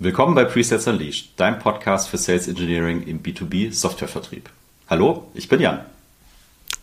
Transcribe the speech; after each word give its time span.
Willkommen 0.00 0.34
bei 0.34 0.44
Presets 0.44 0.88
Unleashed, 0.88 1.38
deinem 1.38 1.60
Podcast 1.60 2.08
für 2.08 2.18
Sales 2.18 2.48
Engineering 2.48 3.06
im 3.06 3.22
B2B 3.22 3.72
Softwarevertrieb. 3.72 4.50
Hallo, 4.90 5.28
ich 5.34 5.48
bin 5.48 5.60
Jan. 5.60 5.82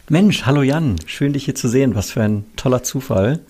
Mensch, 0.08 0.46
hallo 0.46 0.62
Jan, 0.62 0.96
schön 1.08 1.34
dich 1.34 1.44
hier 1.44 1.54
zu 1.54 1.68
sehen. 1.68 1.94
Was 1.94 2.12
für 2.12 2.24
ein 2.24 2.46
toller 2.56 2.84
Zufall. 2.84 3.42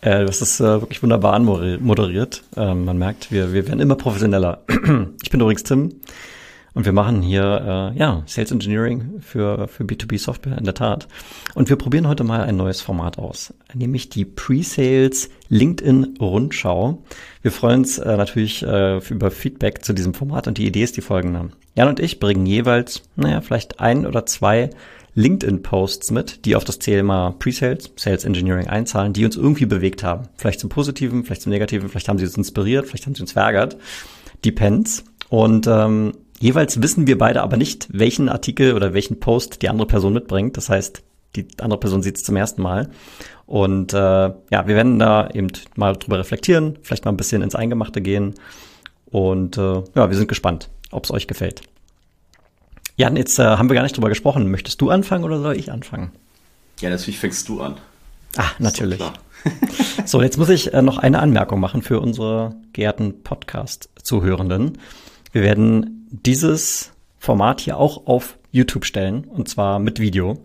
Äh, 0.00 0.24
das 0.24 0.40
ist 0.40 0.60
äh, 0.60 0.80
wirklich 0.80 1.02
wunderbar 1.02 1.34
anmoderiert. 1.34 2.42
Ähm, 2.56 2.86
man 2.86 2.96
merkt, 2.96 3.30
wir, 3.30 3.52
wir 3.52 3.68
werden 3.68 3.80
immer 3.80 3.96
professioneller. 3.96 4.62
ich 5.22 5.28
bin 5.28 5.40
übrigens 5.40 5.64
Tim 5.64 5.92
und 6.74 6.86
wir 6.86 6.92
machen 6.92 7.22
hier 7.22 7.92
äh, 7.94 7.98
ja 7.98 8.22
Sales 8.26 8.50
Engineering 8.50 9.20
für, 9.20 9.68
für 9.68 9.84
B2B 9.84 10.18
Software 10.18 10.56
in 10.58 10.64
der 10.64 10.74
Tat. 10.74 11.06
Und 11.54 11.68
wir 11.68 11.76
probieren 11.76 12.08
heute 12.08 12.24
mal 12.24 12.42
ein 12.42 12.56
neues 12.56 12.80
Format 12.80 13.18
aus, 13.18 13.52
nämlich 13.74 14.08
die 14.08 14.24
Pre-Sales 14.24 15.28
LinkedIn 15.48 16.16
Rundschau. 16.20 17.02
Wir 17.42 17.52
freuen 17.52 17.80
uns 17.80 17.98
äh, 17.98 18.16
natürlich 18.16 18.62
äh, 18.62 18.98
über 19.10 19.30
Feedback 19.30 19.84
zu 19.84 19.92
diesem 19.92 20.14
Format 20.14 20.48
und 20.48 20.58
die 20.58 20.66
Idee 20.66 20.82
ist 20.82 20.96
die 20.96 21.02
folgende. 21.02 21.50
Jan 21.74 21.88
und 21.88 22.00
ich 22.00 22.20
bringen 22.20 22.46
jeweils, 22.46 23.02
naja, 23.16 23.40
vielleicht 23.40 23.80
ein 23.80 24.06
oder 24.06 24.26
zwei 24.26 24.70
LinkedIn-Posts 25.14 26.10
mit, 26.10 26.46
die 26.46 26.56
auf 26.56 26.64
das 26.64 26.78
Thema 26.78 27.34
Pre-Sales, 27.38 27.92
Sales 27.96 28.24
Engineering 28.24 28.68
einzahlen, 28.68 29.12
die 29.12 29.24
uns 29.24 29.36
irgendwie 29.36 29.66
bewegt 29.66 30.02
haben. 30.02 30.28
Vielleicht 30.36 30.60
zum 30.60 30.70
Positiven, 30.70 31.24
vielleicht 31.24 31.42
zum 31.42 31.52
Negativen, 31.52 31.88
vielleicht 31.88 32.08
haben 32.08 32.18
sie 32.18 32.24
uns 32.24 32.36
inspiriert, 32.36 32.86
vielleicht 32.86 33.06
haben 33.06 33.14
sie 33.14 33.22
uns 33.22 33.32
verärgert. 33.32 33.76
Depends. 34.44 35.04
Und 35.28 35.66
ähm, 35.66 36.12
jeweils 36.42 36.82
wissen 36.82 37.06
wir 37.06 37.16
beide 37.16 37.42
aber 37.42 37.56
nicht, 37.56 37.88
welchen 37.92 38.28
Artikel 38.28 38.74
oder 38.74 38.92
welchen 38.92 39.20
Post 39.20 39.62
die 39.62 39.68
andere 39.68 39.86
Person 39.86 40.12
mitbringt. 40.12 40.56
Das 40.56 40.68
heißt, 40.68 41.02
die 41.36 41.46
andere 41.60 41.80
Person 41.80 42.02
sieht 42.02 42.16
es 42.16 42.24
zum 42.24 42.36
ersten 42.36 42.60
Mal. 42.60 42.90
Und 43.46 43.94
äh, 43.94 43.96
ja, 43.96 44.34
wir 44.50 44.74
werden 44.74 44.98
da 44.98 45.30
eben 45.30 45.48
mal 45.76 45.94
drüber 45.94 46.18
reflektieren, 46.18 46.78
vielleicht 46.82 47.04
mal 47.04 47.12
ein 47.12 47.16
bisschen 47.16 47.42
ins 47.42 47.54
Eingemachte 47.54 48.02
gehen. 48.02 48.34
Und 49.06 49.56
äh, 49.56 49.82
ja, 49.94 50.10
wir 50.10 50.16
sind 50.16 50.28
gespannt, 50.28 50.68
ob 50.90 51.04
es 51.04 51.10
euch 51.10 51.26
gefällt. 51.26 51.62
Jan, 52.96 53.16
jetzt 53.16 53.38
äh, 53.38 53.44
haben 53.44 53.70
wir 53.70 53.74
gar 53.74 53.82
nicht 53.82 53.96
drüber 53.96 54.08
gesprochen. 54.08 54.50
Möchtest 54.50 54.80
du 54.80 54.90
anfangen 54.90 55.24
oder 55.24 55.40
soll 55.40 55.56
ich 55.56 55.70
anfangen? 55.70 56.12
Ja, 56.80 56.90
natürlich 56.90 57.18
fängst 57.18 57.48
du 57.48 57.60
an. 57.60 57.76
Ah, 58.36 58.50
natürlich. 58.58 59.00
so, 60.04 60.22
jetzt 60.22 60.38
muss 60.38 60.48
ich 60.48 60.74
äh, 60.74 60.82
noch 60.82 60.98
eine 60.98 61.20
Anmerkung 61.20 61.60
machen 61.60 61.82
für 61.82 62.00
unsere 62.00 62.54
geehrten 62.72 63.22
Podcast-Zuhörenden. 63.22 64.78
Wir 65.32 65.42
werden 65.42 66.06
dieses 66.10 66.92
Format 67.18 67.60
hier 67.60 67.78
auch 67.78 68.06
auf 68.06 68.36
YouTube 68.50 68.84
stellen 68.84 69.24
und 69.24 69.48
zwar 69.48 69.78
mit 69.78 69.98
Video. 69.98 70.38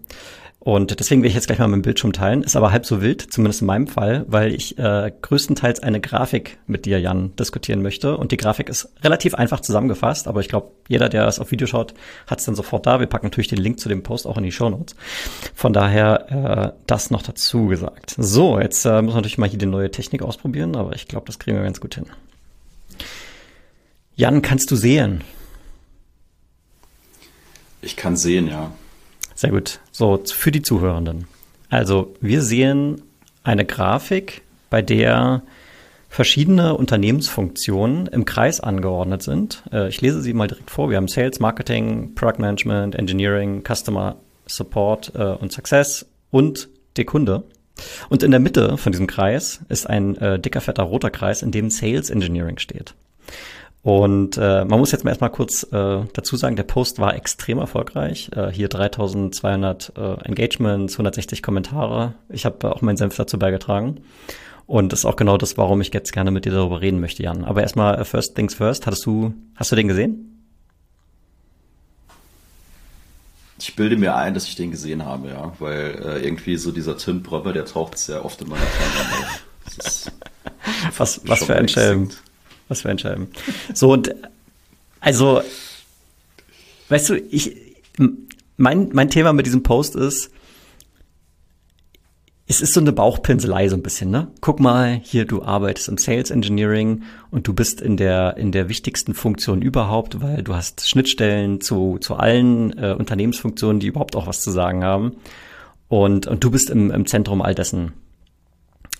Und 0.60 1.00
deswegen 1.00 1.24
will 1.24 1.30
ich 1.30 1.36
jetzt 1.36 1.48
gleich 1.48 1.60
mal 1.60 1.68
meinen 1.70 1.82
Bildschirm 1.82 2.12
teilen. 2.12 2.44
Ist 2.44 2.58
aber 2.58 2.72
halb 2.72 2.86
so 2.86 3.02
wild, 3.02 3.22
zumindest 3.32 3.62
in 3.62 3.68
meinem 3.68 3.88
Fall, 3.88 4.26
weil 4.28 4.54
ich 4.54 4.78
äh, 4.78 5.14
größtenteils 5.22 5.82
eine 5.82 6.02
Grafik 6.02 6.58
mit 6.68 6.86
dir, 6.86 7.00
Jan, 7.00 7.34
diskutieren 7.38 7.82
möchte. 7.82 8.18
Und 8.18 8.34
die 8.34 8.38
Grafik 8.38 8.68
ist 8.68 8.92
relativ 9.02 9.34
einfach 9.34 9.62
zusammengefasst, 9.62 10.28
aber 10.28 10.42
ich 10.42 10.50
glaube, 10.50 10.72
jeder, 10.90 11.08
der 11.08 11.24
das 11.24 11.40
auf 11.40 11.52
Video 11.52 11.68
schaut, 11.68 11.94
hat 12.26 12.40
es 12.40 12.46
dann 12.46 12.56
sofort 12.56 12.86
da. 12.86 13.00
Wir 13.00 13.08
packen 13.08 13.28
natürlich 13.28 13.48
den 13.48 13.60
Link 13.60 13.80
zu 13.80 13.88
dem 13.88 14.04
Post 14.04 14.28
auch 14.28 14.38
in 14.38 14.44
die 14.44 14.52
Show 14.52 14.70
Notes. 14.70 14.96
Von 15.54 15.72
daher 15.72 16.74
äh, 16.76 16.82
das 16.86 17.12
noch 17.12 17.22
dazu 17.22 17.68
gesagt. 17.68 18.16
So, 18.18 18.60
jetzt 18.60 18.84
äh, 18.86 19.02
muss 19.02 19.14
man 19.14 19.24
natürlich 19.24 19.38
mal 19.38 19.48
hier 19.48 19.60
die 19.60 19.68
neue 19.68 19.92
Technik 19.92 20.22
ausprobieren, 20.22 20.76
aber 20.76 20.96
ich 20.96 21.08
glaube, 21.08 21.28
das 21.28 21.40
kriegen 21.40 21.56
wir 21.56 21.64
ganz 21.64 21.80
gut 21.80 21.96
hin. 21.96 22.08
Jan, 24.18 24.42
kannst 24.42 24.72
du 24.72 24.76
sehen? 24.76 25.24
Ich 27.84 27.96
kann 27.96 28.18
sehen, 28.18 28.48
ja. 28.48 28.72
Sehr 29.36 29.52
gut. 29.52 29.80
So, 29.92 30.20
für 30.26 30.52
die 30.52 30.64
Zuhörenden. 30.64 31.28
Also, 31.70 32.16
wir 32.20 32.42
sehen 32.42 33.04
eine 33.44 33.64
Grafik, 33.64 34.42
bei 34.72 34.82
der 34.82 35.44
verschiedene 36.10 36.76
Unternehmensfunktionen 36.76 38.08
im 38.08 38.26
Kreis 38.26 38.60
angeordnet 38.60 39.22
sind. 39.22 39.62
Äh, 39.72 39.90
ich 39.90 40.02
lese 40.02 40.24
sie 40.24 40.34
mal 40.34 40.48
direkt 40.48 40.72
vor. 40.72 40.90
Wir 40.90 40.98
haben 40.98 41.08
Sales, 41.08 41.40
Marketing, 41.40 42.16
Product 42.16 42.40
Management, 42.40 42.96
Engineering, 42.96 43.64
Customer 43.64 44.16
Support 44.48 45.12
äh, 45.14 45.24
und 45.24 45.52
Success 45.52 46.08
und 46.32 46.70
der 46.96 47.06
Kunde. 47.06 47.44
Und 48.10 48.24
in 48.24 48.32
der 48.32 48.40
Mitte 48.40 48.78
von 48.78 48.92
diesem 48.92 49.06
Kreis 49.06 49.60
ist 49.70 49.88
ein 49.88 50.18
äh, 50.18 50.40
dicker, 50.40 50.62
fetter 50.62 50.82
roter 50.82 51.12
Kreis, 51.12 51.44
in 51.44 51.52
dem 51.52 51.70
Sales 51.70 52.10
Engineering 52.10 52.58
steht. 52.58 52.96
Und 53.88 54.36
äh, 54.36 54.66
man 54.66 54.80
muss 54.80 54.92
jetzt 54.92 55.06
mal 55.06 55.12
erstmal 55.12 55.30
kurz 55.30 55.64
äh, 55.64 56.02
dazu 56.12 56.36
sagen, 56.36 56.58
der 56.58 56.64
Post 56.64 57.00
war 57.00 57.16
extrem 57.16 57.58
erfolgreich. 57.58 58.30
Äh, 58.36 58.52
hier 58.52 58.68
3200 58.68 59.94
äh, 59.96 60.26
Engagements, 60.26 60.96
160 60.96 61.42
Kommentare. 61.42 62.14
Ich 62.28 62.44
habe 62.44 62.70
auch 62.70 62.82
meinen 62.82 62.98
Senf 62.98 63.16
dazu 63.16 63.40
beigetragen. 63.40 64.02
Und 64.66 64.92
das 64.92 65.00
ist 65.00 65.06
auch 65.06 65.16
genau 65.16 65.38
das, 65.38 65.58
warum 65.58 65.80
ich 65.80 65.94
jetzt 65.94 66.12
gerne 66.12 66.32
mit 66.32 66.44
dir 66.44 66.52
darüber 66.52 66.82
reden 66.82 67.00
möchte, 67.00 67.24
Jan. 67.24 67.46
Aber 67.46 67.62
erstmal, 67.62 68.02
uh, 68.02 68.04
first 68.04 68.36
things 68.36 68.56
first, 68.56 68.88
hattest 68.88 69.06
du, 69.06 69.34
hast 69.56 69.72
du 69.72 69.78
den 69.78 69.88
gesehen? 69.88 70.44
Ich 73.58 73.74
bilde 73.78 73.96
mir 73.96 74.18
ein, 74.18 74.34
dass 74.34 74.50
ich 74.50 74.56
den 74.56 74.72
gesehen 74.72 75.06
habe, 75.06 75.30
ja, 75.30 75.54
weil 75.60 75.98
äh, 76.06 76.26
irgendwie 76.26 76.58
so 76.58 76.74
dieser 76.74 76.98
Tim 76.98 77.24
Bröber, 77.24 77.54
der 77.54 77.64
taucht 77.64 77.98
sehr 77.98 78.26
oft 78.26 78.42
in 78.42 78.50
meiner 78.50 78.66
Timeline 78.66 79.28
auf. 79.28 80.12
was, 80.98 81.22
was 81.26 81.46
für 81.46 81.56
ein 81.56 81.70
Schelm. 81.70 82.10
Was 82.68 82.82
für 82.82 82.90
ein 82.90 83.00
Scheiben. 83.00 83.28
So, 83.74 83.92
und 83.92 84.14
also, 85.00 85.42
weißt 86.90 87.10
du, 87.10 87.18
ich, 87.18 87.56
mein, 88.58 88.90
mein 88.94 89.10
Thema 89.10 89.34
mit 89.34 89.46
diesem 89.46 89.64
Post 89.64 89.96
ist, 89.96 90.32
es 92.50 92.62
ist 92.62 92.74
so 92.74 92.80
eine 92.80 92.94
Bauchpinselei 92.94 93.68
so 93.68 93.76
ein 93.76 93.84
bisschen, 93.84 94.10
ne? 94.10 94.30
Guck 94.40 94.62
mal, 94.62 95.02
hier 95.04 95.26
du 95.26 95.44
arbeitest 95.44 95.90
im 95.90 95.98
Sales 95.98 96.32
Engineering 96.32 97.04
und 97.30 97.46
du 97.46 97.54
bist 97.54 97.82
in 97.82 97.98
der 97.98 98.38
in 98.38 98.54
der 98.54 98.70
wichtigsten 98.70 99.14
Funktion 99.14 99.62
überhaupt, 99.62 100.22
weil 100.22 100.44
du 100.44 100.56
hast 100.56 100.90
Schnittstellen 100.90 101.60
zu 101.60 101.98
zu 102.00 102.16
allen 102.16 102.78
äh, 102.78 102.96
Unternehmensfunktionen, 102.98 103.82
die 103.82 103.88
überhaupt 103.88 104.16
auch 104.16 104.28
was 104.28 104.42
zu 104.42 104.52
sagen 104.52 104.86
haben. 104.86 105.18
Und 105.90 106.28
und 106.28 106.42
du 106.42 106.50
bist 106.50 106.70
im 106.70 106.90
im 106.90 107.06
Zentrum 107.06 107.42
all 107.42 107.54
dessen. 107.54 107.92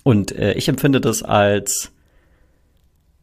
Und 0.02 0.32
äh, 0.32 0.52
ich 0.52 0.68
empfinde 0.68 1.00
das 1.00 1.22
als 1.22 1.90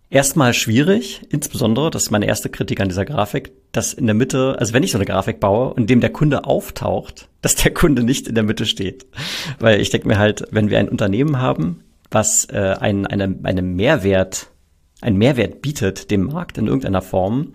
erstmal 0.10 0.54
schwierig, 0.54 1.22
insbesondere, 1.30 1.92
das 1.92 2.04
ist 2.04 2.12
meine 2.12 2.28
erste 2.28 2.50
Kritik 2.50 2.80
an 2.80 2.90
dieser 2.90 3.06
Grafik, 3.06 3.52
dass 3.72 3.94
in 3.94 4.06
der 4.06 4.16
Mitte, 4.16 4.56
also 4.60 4.74
wenn 4.74 4.84
ich 4.84 4.92
so 4.92 4.98
eine 4.98 5.06
Grafik 5.06 5.40
baue, 5.40 5.74
in 5.78 5.88
dem 5.88 6.02
der 6.02 6.12
Kunde 6.12 6.46
auftaucht, 6.46 7.30
dass 7.42 7.56
der 7.56 7.74
Kunde 7.74 8.04
nicht 8.04 8.28
in 8.28 8.36
der 8.36 8.44
Mitte 8.44 8.66
steht. 8.66 9.06
Weil 9.60 9.82
ich 9.82 9.90
denke 9.90 10.08
mir 10.08 10.18
halt, 10.18 10.46
wenn 10.52 10.70
wir 10.70 10.80
ein 10.80 10.90
Unternehmen 10.90 11.40
haben, 11.40 11.82
was 12.12 12.46
äh, 12.46 12.76
ein, 12.80 13.06
eine, 13.06 13.38
eine 13.44 13.62
Mehrwert, 13.62 14.48
einen 15.02 15.18
Mehrwert 15.18 15.62
bietet 15.62 16.12
dem 16.12 16.26
Markt 16.26 16.58
in 16.58 16.68
irgendeiner 16.68 17.02
Form, 17.02 17.54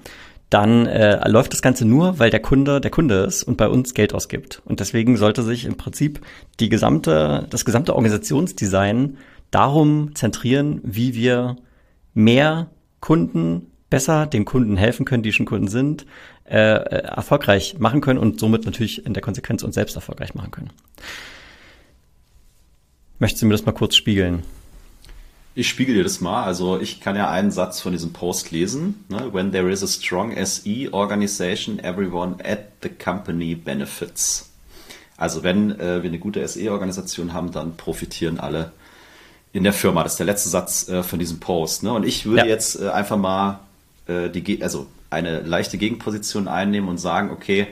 dann 0.50 0.87
äh, 0.87 1.27
läuft 1.28 1.53
das 1.53 1.62
Ganze 1.62 1.84
nur, 1.87 2.19
weil 2.19 2.31
der 2.31 2.41
Kunde 2.41 2.81
der 2.81 2.91
Kunde 2.91 3.21
ist 3.21 3.44
und 3.44 3.56
bei 3.56 3.69
uns 3.69 3.94
Geld 3.94 4.12
ausgibt. 4.12 4.61
Und 4.65 4.81
deswegen 4.81 5.17
sollte 5.17 5.43
sich 5.43 5.65
im 5.65 5.77
Prinzip 5.77 6.21
die 6.59 6.69
gesamte, 6.69 7.47
das 7.49 7.65
gesamte 7.65 7.94
Organisationsdesign 7.94 9.17
darum 9.53 10.15
zentrieren, 10.17 10.81
wie 10.82 11.15
wir 11.15 11.56
mehr 12.15 12.71
Kunden 13.00 13.66
besser 13.88 14.26
den 14.26 14.44
Kunden 14.44 14.76
helfen 14.76 15.04
können, 15.04 15.22
die 15.22 15.32
schon 15.32 15.47
Kunden 15.47 15.69
sind, 15.69 16.06
äh, 16.44 16.56
äh, 16.56 17.03
erfolgreich 17.03 17.78
machen 17.78 18.00
können 18.00 18.19
und 18.19 18.41
somit 18.41 18.65
natürlich 18.65 19.04
in 19.04 19.15
der 19.15 19.22
Konsequenz 19.22 19.62
uns 19.62 19.75
selbst 19.75 19.97
erfolgreich 19.97 20.34
machen 20.34 20.50
können. 20.50 20.70
Möchtest 23.19 23.43
du 23.43 23.47
mir 23.47 23.53
das 23.53 23.66
mal 23.66 23.72
kurz 23.72 23.97
spiegeln? 23.97 24.43
Ich 25.54 25.69
spiegel 25.69 25.97
dir 25.97 26.04
das 26.04 26.20
mal. 26.20 26.44
Also 26.44 26.81
ich 26.81 27.00
kann 27.00 27.16
ja 27.16 27.28
einen 27.28 27.50
Satz 27.50 27.81
von 27.81 27.93
diesem 27.93 28.12
Post 28.12 28.53
lesen. 28.53 29.04
Ne? 29.09 29.32
When 29.32 29.50
there 29.50 29.70
is 29.70 29.82
a 29.82 29.88
strong 29.88 30.32
SE 30.44 30.88
organization, 30.93 31.81
everyone 31.81 32.37
at 32.44 32.66
the 32.82 32.88
company 32.88 33.56
benefits. 33.56 34.50
Also 35.16 35.43
wenn 35.43 35.78
äh, 35.78 36.03
wir 36.03 36.09
eine 36.09 36.19
gute 36.19 36.47
SE-Organisation 36.47 37.34
haben, 37.34 37.50
dann 37.53 37.76
profitieren 37.76 38.41
alle 38.41 38.72
in 39.53 39.65
der 39.65 39.72
Firma. 39.72 40.03
Das 40.03 40.12
ist 40.12 40.19
der 40.19 40.27
letzte 40.27 40.49
Satz 40.49 40.88
äh, 40.88 41.03
von 41.03 41.19
diesem 41.19 41.41
Post. 41.41 41.83
Ne? 41.83 41.93
Und 41.93 42.06
ich 42.06 42.27
würde 42.27 42.43
ja. 42.43 42.47
jetzt 42.47 42.81
äh, 42.81 42.88
einfach 42.88 43.16
mal 43.16 43.61
äh, 44.06 44.29
die, 44.29 44.62
also 44.62 44.87
eine 45.11 45.41
leichte 45.41 45.79
Gegenposition 45.79 46.49
einnehmen 46.49 46.88
und 46.88 46.99
sagen, 46.99 47.31
okay, 47.31 47.67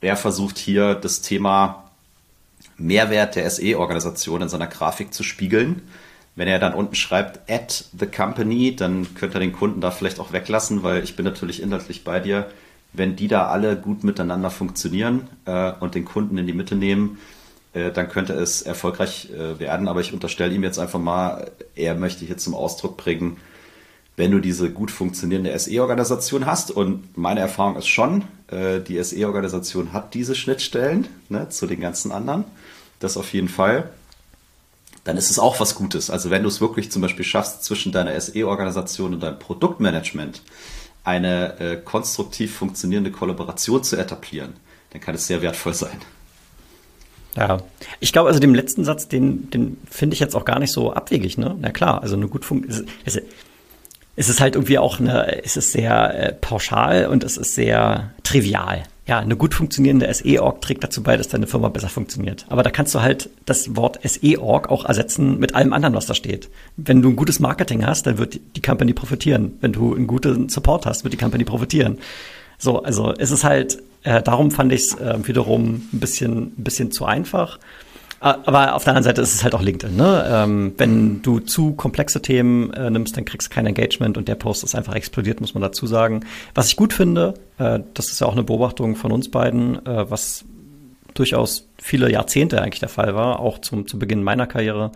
er 0.00 0.16
versucht 0.16 0.58
hier 0.58 0.94
das 0.94 1.20
Thema 1.20 1.90
Mehrwert 2.76 3.36
der 3.36 3.48
SE-Organisation 3.48 4.42
in 4.42 4.48
seiner 4.48 4.66
Grafik 4.66 5.14
zu 5.14 5.22
spiegeln. 5.22 5.82
Wenn 6.36 6.48
er 6.48 6.58
dann 6.58 6.74
unten 6.74 6.94
schreibt 6.94 7.48
at 7.48 7.84
the 7.98 8.06
company, 8.06 8.74
dann 8.74 9.14
könnte 9.14 9.36
er 9.36 9.40
den 9.40 9.52
Kunden 9.52 9.80
da 9.80 9.90
vielleicht 9.90 10.18
auch 10.18 10.32
weglassen, 10.32 10.82
weil 10.82 11.04
ich 11.04 11.14
bin 11.14 11.24
natürlich 11.24 11.62
inhaltlich 11.62 12.02
bei 12.02 12.18
dir. 12.18 12.50
Wenn 12.92 13.16
die 13.16 13.28
da 13.28 13.48
alle 13.48 13.76
gut 13.76 14.04
miteinander 14.04 14.50
funktionieren 14.50 15.28
äh, 15.46 15.72
und 15.80 15.94
den 15.94 16.04
Kunden 16.04 16.38
in 16.38 16.46
die 16.46 16.52
Mitte 16.52 16.74
nehmen, 16.74 17.18
äh, 17.74 17.90
dann 17.90 18.08
könnte 18.08 18.32
es 18.32 18.62
erfolgreich 18.62 19.30
äh, 19.30 19.58
werden. 19.58 19.88
Aber 19.88 20.00
ich 20.00 20.12
unterstelle 20.12 20.54
ihm 20.54 20.62
jetzt 20.62 20.78
einfach 20.78 21.00
mal, 21.00 21.50
er 21.74 21.94
möchte 21.96 22.24
hier 22.24 22.38
zum 22.38 22.54
Ausdruck 22.54 22.96
bringen, 22.96 23.36
wenn 24.16 24.30
du 24.30 24.38
diese 24.38 24.70
gut 24.70 24.92
funktionierende 24.92 25.58
SE-Organisation 25.58 26.46
hast, 26.46 26.70
und 26.70 27.18
meine 27.18 27.40
Erfahrung 27.40 27.76
ist 27.76 27.88
schon, 27.88 28.22
äh, 28.48 28.78
die 28.80 29.02
SE-Organisation 29.02 29.92
hat 29.92 30.14
diese 30.14 30.36
Schnittstellen 30.36 31.08
ne, 31.28 31.48
zu 31.48 31.66
den 31.66 31.80
ganzen 31.80 32.12
anderen, 32.12 32.44
das 33.00 33.16
auf 33.16 33.32
jeden 33.32 33.48
Fall, 33.48 33.90
dann 35.02 35.16
ist 35.16 35.30
es 35.30 35.40
auch 35.40 35.58
was 35.58 35.74
Gutes. 35.74 36.10
Also 36.10 36.30
wenn 36.30 36.42
du 36.42 36.48
es 36.48 36.60
wirklich 36.60 36.92
zum 36.92 37.02
Beispiel 37.02 37.24
schaffst, 37.24 37.64
zwischen 37.64 37.90
deiner 37.90 38.18
SE-Organisation 38.18 39.14
und 39.14 39.20
deinem 39.20 39.38
Produktmanagement 39.38 40.40
eine 41.02 41.82
konstruktiv 41.84 42.54
funktionierende 42.56 43.10
Kollaboration 43.10 43.84
zu 43.84 43.96
etablieren, 43.96 44.54
dann 44.90 45.02
kann 45.02 45.14
es 45.14 45.26
sehr 45.26 45.42
wertvoll 45.42 45.74
sein. 45.74 46.00
Ja, 47.36 47.58
ich 48.00 48.12
glaube, 48.12 48.28
also 48.28 48.40
den 48.40 48.54
letzten 48.54 48.84
Satz, 48.84 49.08
den, 49.08 49.50
den 49.50 49.76
finde 49.90 50.14
ich 50.14 50.20
jetzt 50.20 50.36
auch 50.36 50.44
gar 50.44 50.58
nicht 50.60 50.72
so 50.72 50.92
abwegig, 50.92 51.36
ne? 51.36 51.56
Na 51.60 51.70
klar, 51.70 52.02
also 52.02 52.16
eine 52.16 52.28
gut 52.28 52.44
funktioniert. 52.44 52.88
Es 54.16 54.28
ist 54.28 54.40
halt 54.40 54.54
irgendwie 54.54 54.78
auch 54.78 55.00
eine, 55.00 55.42
es 55.44 55.56
ist 55.56 55.72
sehr 55.72 56.14
äh, 56.14 56.32
pauschal 56.32 57.06
und 57.06 57.24
es 57.24 57.36
ist 57.36 57.54
sehr 57.54 58.12
trivial. 58.22 58.84
Ja, 59.06 59.18
eine 59.18 59.36
gut 59.36 59.52
funktionierende 59.52 60.12
SE-Org 60.12 60.62
trägt 60.62 60.82
dazu 60.82 61.02
bei, 61.02 61.16
dass 61.16 61.28
deine 61.28 61.46
Firma 61.46 61.68
besser 61.68 61.90
funktioniert. 61.90 62.46
Aber 62.48 62.62
da 62.62 62.70
kannst 62.70 62.94
du 62.94 63.02
halt 63.02 63.28
das 63.44 63.76
Wort 63.76 63.98
SE-Org 64.02 64.70
auch 64.70 64.86
ersetzen 64.86 65.38
mit 65.38 65.54
allem 65.54 65.74
anderen, 65.74 65.94
was 65.94 66.06
da 66.06 66.14
steht. 66.14 66.48
Wenn 66.76 67.02
du 67.02 67.10
ein 67.10 67.16
gutes 67.16 67.38
Marketing 67.38 67.84
hast, 67.84 68.06
dann 68.06 68.16
wird 68.16 68.40
die 68.56 68.62
Company 68.62 68.94
profitieren. 68.94 69.58
Wenn 69.60 69.72
du 69.72 69.94
einen 69.94 70.06
guten 70.06 70.48
Support 70.48 70.86
hast, 70.86 71.04
wird 71.04 71.12
die 71.12 71.18
Company 71.18 71.44
profitieren. 71.44 71.98
So, 72.58 72.82
also 72.82 73.12
es 73.16 73.30
ist 73.30 73.44
halt, 73.44 73.82
äh, 74.02 74.22
darum 74.22 74.50
fand 74.50 74.72
ich 74.72 74.82
es 74.82 74.94
äh, 74.94 75.16
wiederum 75.26 75.88
ein 75.92 76.00
bisschen, 76.00 76.54
ein 76.58 76.64
bisschen 76.64 76.92
zu 76.92 77.04
einfach. 77.04 77.58
Aber 78.24 78.74
auf 78.74 78.84
der 78.84 78.92
anderen 78.92 79.04
Seite 79.04 79.20
ist 79.20 79.34
es 79.34 79.44
halt 79.44 79.54
auch 79.54 79.60
LinkedIn. 79.60 79.96
Ne? 79.96 80.24
Ähm, 80.26 80.72
wenn 80.78 81.20
du 81.20 81.40
zu 81.40 81.74
komplexe 81.74 82.22
Themen 82.22 82.72
äh, 82.72 82.90
nimmst, 82.90 83.18
dann 83.18 83.26
kriegst 83.26 83.50
du 83.50 83.54
kein 83.54 83.66
Engagement 83.66 84.16
und 84.16 84.28
der 84.28 84.34
Post 84.34 84.64
ist 84.64 84.74
einfach 84.74 84.94
explodiert, 84.94 85.42
muss 85.42 85.52
man 85.52 85.60
dazu 85.60 85.86
sagen. 85.86 86.24
Was 86.54 86.68
ich 86.68 86.76
gut 86.76 86.94
finde, 86.94 87.34
äh, 87.58 87.80
das 87.92 88.10
ist 88.10 88.22
ja 88.22 88.26
auch 88.26 88.32
eine 88.32 88.42
Beobachtung 88.42 88.96
von 88.96 89.12
uns 89.12 89.30
beiden, 89.30 89.84
äh, 89.84 90.10
was 90.10 90.46
durchaus 91.12 91.68
viele 91.76 92.10
Jahrzehnte 92.10 92.62
eigentlich 92.62 92.80
der 92.80 92.88
Fall 92.88 93.14
war, 93.14 93.40
auch 93.40 93.58
zum, 93.58 93.86
zu 93.86 93.98
Beginn 93.98 94.22
meiner 94.22 94.46
Karriere, 94.46 94.92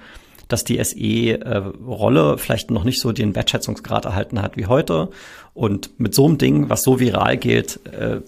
dass 0.48 0.64
die 0.64 0.82
SE-Rolle 0.82 2.32
äh, 2.34 2.38
vielleicht 2.38 2.70
noch 2.70 2.84
nicht 2.84 3.00
so 3.00 3.12
den 3.12 3.34
Wertschätzungsgrad 3.34 4.06
erhalten 4.06 4.42
hat 4.42 4.56
wie 4.56 4.66
heute. 4.66 5.10
Und 5.54 5.98
mit 5.98 6.14
so 6.14 6.26
einem 6.26 6.38
Ding, 6.38 6.68
was 6.68 6.82
so 6.82 6.98
viral 7.00 7.36
geht, 7.36 7.80
äh, 7.86 8.20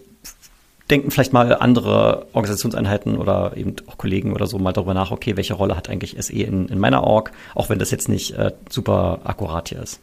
denken 0.91 1.11
vielleicht 1.11 1.33
mal 1.33 1.55
andere 1.55 2.27
Organisationseinheiten 2.33 3.17
oder 3.17 3.57
eben 3.57 3.77
auch 3.87 3.97
Kollegen 3.97 4.33
oder 4.33 4.47
so 4.47 4.59
mal 4.59 4.73
darüber 4.73 4.95
nach, 4.95 5.11
okay, 5.11 5.37
welche 5.37 5.55
Rolle 5.55 5.77
hat 5.77 5.89
eigentlich 5.89 6.17
SE 6.19 6.33
in, 6.33 6.69
in 6.69 6.79
meiner 6.79 7.05
Org, 7.05 7.33
auch 7.55 7.69
wenn 7.69 7.79
das 7.79 7.91
jetzt 7.91 8.09
nicht 8.09 8.33
äh, 8.33 8.53
super 8.69 9.21
akkurat 9.25 9.69
hier 9.69 9.83
ist. 9.83 10.01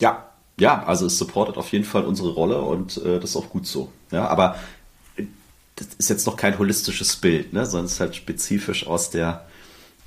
Ja, 0.00 0.26
ja, 0.58 0.84
also 0.84 1.06
es 1.06 1.18
supportet 1.18 1.56
auf 1.56 1.70
jeden 1.72 1.84
Fall 1.84 2.04
unsere 2.04 2.30
Rolle 2.30 2.60
und 2.60 2.96
äh, 2.98 3.20
das 3.20 3.30
ist 3.30 3.36
auch 3.36 3.50
gut 3.50 3.66
so. 3.66 3.90
Ja, 4.10 4.26
aber 4.28 4.56
das 5.76 5.88
ist 5.98 6.10
jetzt 6.10 6.26
noch 6.26 6.36
kein 6.36 6.58
holistisches 6.58 7.16
Bild, 7.16 7.52
ne, 7.52 7.66
sondern 7.66 7.86
es 7.86 7.92
ist 7.92 8.00
halt 8.00 8.16
spezifisch 8.16 8.86
aus 8.86 9.10
der 9.10 9.46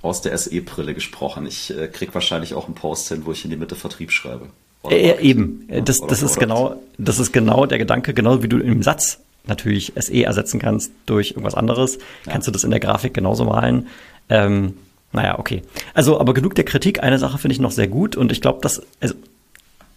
aus 0.01 0.21
der 0.21 0.37
SE-Brille 0.37 0.93
gesprochen. 0.93 1.45
Ich 1.45 1.75
äh, 1.77 1.87
krieg 1.87 2.13
wahrscheinlich 2.13 2.53
auch 2.53 2.65
einen 2.65 2.75
Post 2.75 3.09
hin, 3.09 3.25
wo 3.25 3.31
ich 3.33 3.43
in 3.43 3.51
die 3.51 3.57
Mitte 3.57 3.75
Vertrieb 3.75 4.11
schreibe. 4.11 4.47
Äh, 4.89 5.19
eben, 5.21 5.67
das, 5.83 5.99
das 5.99 6.21
ist 6.21 6.39
genau, 6.39 6.81
das 6.97 7.19
ist 7.19 7.33
genau 7.33 7.65
der 7.65 7.79
Gedanke, 7.79 8.13
genau 8.13 8.41
wie 8.41 8.47
du 8.47 8.59
im 8.59 8.81
Satz 8.81 9.19
natürlich 9.45 9.93
SE 9.97 10.23
ersetzen 10.23 10.59
kannst 10.59 10.91
durch 11.05 11.31
irgendwas 11.31 11.55
anderes, 11.55 11.97
ja. 12.25 12.31
kannst 12.31 12.47
du 12.47 12.51
das 12.51 12.63
in 12.63 12.71
der 12.71 12.79
Grafik 12.79 13.13
genauso 13.13 13.43
malen. 13.45 13.87
Ähm, 14.29 14.75
naja, 15.11 15.39
okay. 15.39 15.63
Also, 15.93 16.19
aber 16.19 16.33
genug 16.33 16.55
der 16.55 16.65
Kritik. 16.65 17.03
Eine 17.03 17.19
Sache 17.19 17.37
finde 17.37 17.53
ich 17.53 17.59
noch 17.59 17.71
sehr 17.71 17.87
gut 17.87 18.15
und 18.15 18.31
ich 18.31 18.41
glaube, 18.41 18.59
das, 18.61 18.81
also, 19.01 19.15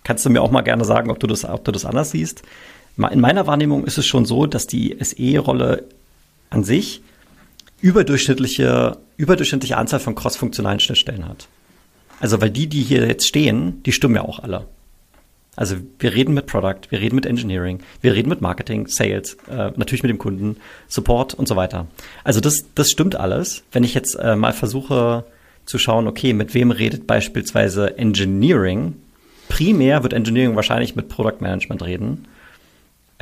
kannst 0.05 0.25
du 0.25 0.31
mir 0.31 0.43
auch 0.43 0.51
mal 0.51 0.63
gerne 0.63 0.85
sagen, 0.85 1.11
ob 1.11 1.21
du 1.21 1.27
das, 1.27 1.45
ob 1.45 1.65
du 1.65 1.71
das 1.71 1.85
anders 1.85 2.11
siehst. 2.11 2.43
In 2.97 3.21
meiner 3.21 3.47
Wahrnehmung 3.47 3.85
ist 3.85 3.99
es 3.99 4.07
schon 4.07 4.27
so, 4.27 4.47
dass 4.47 4.67
die 4.67 4.97
SE-Rolle 5.01 5.85
an 6.51 6.65
sich 6.65 7.03
überdurchschnittliche, 7.81 8.99
überdurchschnittliche 9.17 9.77
Anzahl 9.77 10.01
von 10.01 10.15
cross-funktionalen 10.15 10.81
Schnittstellen 10.81 11.29
hat. 11.29 11.49
Also, 12.21 12.41
weil 12.41 12.51
die, 12.51 12.69
die 12.69 12.83
hier 12.83 13.07
jetzt 13.07 13.27
stehen, 13.27 13.83
die 13.85 13.93
stimmen 13.93 14.15
ja 14.15 14.23
auch 14.23 14.39
alle. 14.39 14.67
Also 15.55 15.77
wir 15.99 16.15
reden 16.15 16.33
mit 16.33 16.47
Product, 16.47 16.81
wir 16.89 17.01
reden 17.01 17.15
mit 17.15 17.27
Engineering, 17.27 17.81
wir 18.01 18.15
reden 18.15 18.31
mit 18.31 18.41
Marketing, 18.41 18.87
Sales, 18.87 19.37
äh, 19.51 19.71
natürlich 19.77 20.03
mit 20.03 20.09
dem 20.09 20.17
Kunden, 20.17 20.57
Support 20.89 21.35
und 21.35 21.47
so 21.47 21.57
weiter. 21.57 21.87
Also 22.25 22.41
das, 22.41 22.65
das 22.75 22.91
stimmt 22.91 23.17
alles. 23.17 23.63
Wenn 23.71 23.85
ich 23.85 23.93
jetzt 23.93 24.15
äh, 24.15 24.35
mal 24.35 24.55
versuche 24.55 25.25
zu 25.67 25.79
schauen, 25.79 26.07
okay, 26.09 26.33
mit 26.33 26.55
wem 26.55 26.71
redet 26.71 27.07
beispielsweise 27.07 27.99
Engineering? 27.99 28.95
Primär 29.51 30.03
wird 30.03 30.15
Engineering 30.15 30.57
wahrscheinlich 30.57 30.97
mit 30.97 31.11
Product 31.11 31.41
Management 31.41 31.83
reden 31.83 32.27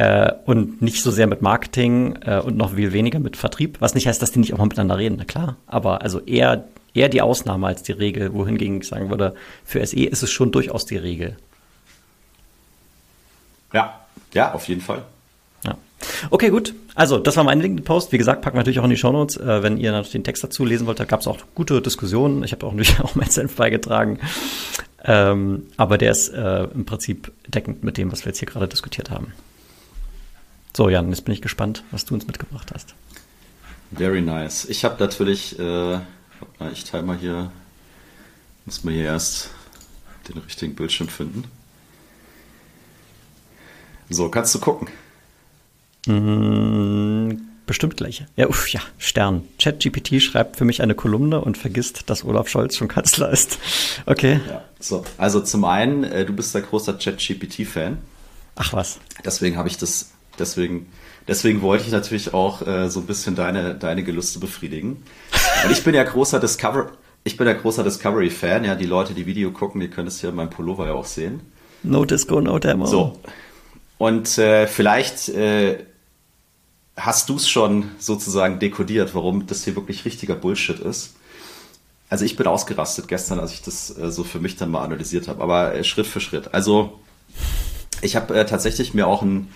äh, 0.00 0.32
und 0.47 0.81
nicht 0.81 1.02
so 1.02 1.11
sehr 1.11 1.26
mit 1.26 1.43
Marketing 1.43 2.17
äh, 2.25 2.41
und 2.41 2.56
noch 2.56 2.75
viel 2.75 2.94
weniger 2.94 3.19
mit 3.19 3.37
Vertrieb. 3.37 3.76
Was 3.81 3.94
nicht 3.94 4.06
heißt, 4.06 4.23
dass 4.23 4.32
die 4.32 4.38
nicht 4.38 4.55
auch 4.55 4.58
mal 4.58 4.64
miteinander 4.64 4.97
reden, 4.97 5.17
na 5.19 5.25
klar. 5.25 5.56
Aber 5.67 6.00
also 6.00 6.20
eher 6.20 6.64
eher 6.94 7.11
die 7.11 7.20
Ausnahme 7.20 7.67
als 7.67 7.82
die 7.82 7.93
Regel, 7.93 8.32
wohingegen 8.32 8.81
ich 8.81 8.88
sagen 8.88 9.11
würde, 9.11 9.35
für 9.62 9.85
SE 9.87 10.02
ist 10.02 10.23
es 10.23 10.31
schon 10.31 10.52
durchaus 10.52 10.87
die 10.87 10.97
Regel. 10.97 11.37
Ja, 13.75 14.00
ja, 14.32 14.55
auf 14.55 14.67
jeden 14.69 14.81
Fall. 14.81 15.02
Ja. 15.64 15.76
Okay, 16.31 16.49
gut. 16.49 16.75
Also, 16.94 17.19
das 17.19 17.37
war 17.37 17.44
mein 17.44 17.61
LinkedIn-Post. 17.61 18.11
Wie 18.11 18.19
gesagt, 18.19 18.41
packen 18.41 18.56
wir 18.56 18.61
natürlich 18.61 18.81
auch 18.81 18.85
in 18.85 18.91
die 18.91 18.97
Shownotes. 18.97 19.37
Äh, 19.37 19.62
wenn 19.62 19.76
ihr 19.76 19.93
natürlich 19.93 20.12
den 20.12 20.25
Text 20.25 20.43
dazu 20.43 20.64
lesen 20.64 20.87
wollt, 20.87 20.99
da 20.99 21.05
gab 21.05 21.20
es 21.20 21.26
auch 21.26 21.38
gute 21.55 21.82
Diskussionen. 21.82 22.43
Ich 22.43 22.52
habe 22.52 22.67
auch 22.67 22.73
natürlich 22.75 23.00
auch 23.00 23.14
mein 23.14 23.29
Senf 23.29 23.55
beigetragen. 23.55 24.19
Ähm, 25.05 25.67
aber 25.76 25.99
der 25.99 26.11
ist 26.11 26.31
äh, 26.31 26.64
im 26.64 26.87
Prinzip 26.87 27.31
deckend 27.47 27.85
mit 27.85 27.99
dem, 27.99 28.11
was 28.11 28.25
wir 28.25 28.31
jetzt 28.31 28.38
hier 28.38 28.49
gerade 28.49 28.67
diskutiert 28.67 29.11
haben. 29.11 29.35
So, 30.77 30.89
Jan, 30.89 31.11
jetzt 31.11 31.25
bin 31.25 31.35
ich 31.35 31.43
gespannt, 31.43 31.85
was 31.91 32.05
du 32.05 32.15
uns 32.15 32.27
mitgebracht 32.27 32.71
hast. 32.73 32.95
Very 33.93 34.21
nice. 34.21 34.67
Ich 34.67 34.85
habe 34.85 34.97
natürlich 35.01 35.59
äh, 35.59 35.99
ich 36.73 36.85
teile 36.85 37.03
mal 37.03 37.17
hier, 37.17 37.51
muss 38.65 38.85
man 38.85 38.95
hier 38.95 39.05
erst 39.05 39.51
den 40.29 40.39
richtigen 40.39 40.75
Bildschirm 40.75 41.09
finden. 41.09 41.45
So, 44.09 44.29
kannst 44.29 44.55
du 44.55 44.59
gucken. 44.59 44.89
Mm, 46.07 47.41
bestimmt 47.67 47.97
gleich. 47.97 48.25
Ja, 48.37 48.49
uff, 48.49 48.69
ja, 48.69 48.81
Stern. 48.99 49.45
ChatGPT 49.59 50.21
schreibt 50.21 50.57
für 50.57 50.65
mich 50.65 50.83
eine 50.83 50.95
Kolumne 50.95 51.41
und 51.41 51.57
vergisst, 51.57 52.11
dass 52.11 52.25
Olaf 52.25 52.49
Scholz 52.49 52.77
schon 52.77 52.89
Kanzler 52.89 53.31
ist. 53.31 53.59
Okay. 54.07 54.41
Ja, 54.49 54.65
so, 54.81 55.05
also 55.17 55.41
zum 55.41 55.65
einen, 55.65 56.05
äh, 56.05 56.25
du 56.25 56.33
bist 56.33 56.55
der 56.55 56.63
großer 56.63 56.95
ChatGPT-Fan. 56.95 57.99
Ach 58.57 58.73
was. 58.73 58.99
Deswegen 59.25 59.57
habe 59.57 59.69
ich 59.69 59.79
das, 59.79 60.11
deswegen, 60.41 60.87
deswegen 61.29 61.63
wollte 61.63 61.85
ich 61.85 61.93
natürlich 61.93 62.35
auch 62.35 62.67
äh, 62.67 62.89
so 62.89 63.01
ein 63.01 63.07
bisschen 63.07 63.35
deine, 63.37 63.75
deine 63.75 64.03
Gelüste 64.03 64.39
befriedigen. 64.39 65.03
Und 65.65 65.71
ich 65.71 65.85
bin 65.85 65.95
ja 65.95 66.03
großer 66.03 66.41
Discover, 66.41 66.91
ich 67.23 67.37
bin 67.37 67.47
ja 67.47 67.53
großer 67.53 67.85
Discovery-Fan. 67.85 68.65
Ja, 68.65 68.75
die 68.75 68.87
Leute, 68.87 69.15
die 69.15 69.27
Video 69.27 69.51
gucken, 69.51 69.81
die 69.81 69.89
können 69.89 70.09
es 70.09 70.21
hier 70.21 70.31
in 70.31 70.37
meinem 70.37 70.51
Pullover 70.51 70.87
ja 70.87 70.95
auch 70.95 71.07
sehen. 71.07 71.41
No 71.83 72.05
Disco, 72.05 72.41
no 72.41 72.59
Demo. 72.59 72.87
So. 72.87 73.21
Und 73.99 74.38
äh, 74.38 74.67
vielleicht 74.67 75.29
äh, 75.29 75.85
hast 76.97 77.29
du 77.29 77.37
es 77.37 77.49
schon 77.49 77.91
sozusagen 77.99 78.59
dekodiert, 78.59 79.14
warum 79.14 79.47
das 79.47 79.64
hier 79.64 79.76
wirklich 79.76 80.05
richtiger 80.05 80.35
Bullshit 80.35 80.79
ist. 80.79 81.14
Also 82.09 82.25
ich 82.25 82.37
bin 82.37 82.47
ausgerastet 82.47 83.09
gestern, 83.09 83.38
als 83.38 83.53
ich 83.53 83.62
das 83.62 83.97
äh, 83.97 84.11
so 84.11 84.25
für 84.25 84.41
mich 84.41 84.57
dann 84.57 84.71
mal 84.71 84.83
analysiert 84.83 85.29
habe, 85.29 85.43
aber 85.43 85.75
äh, 85.75 85.85
Schritt 85.85 86.07
für 86.07 86.21
Schritt. 86.21 86.53
Also 86.53 86.99
ich 88.03 88.17
habe 88.17 88.35
äh, 88.35 88.47
tatsächlich 88.47 88.95
mir 88.95 89.07
auch 89.07 89.23
ein 89.23 89.49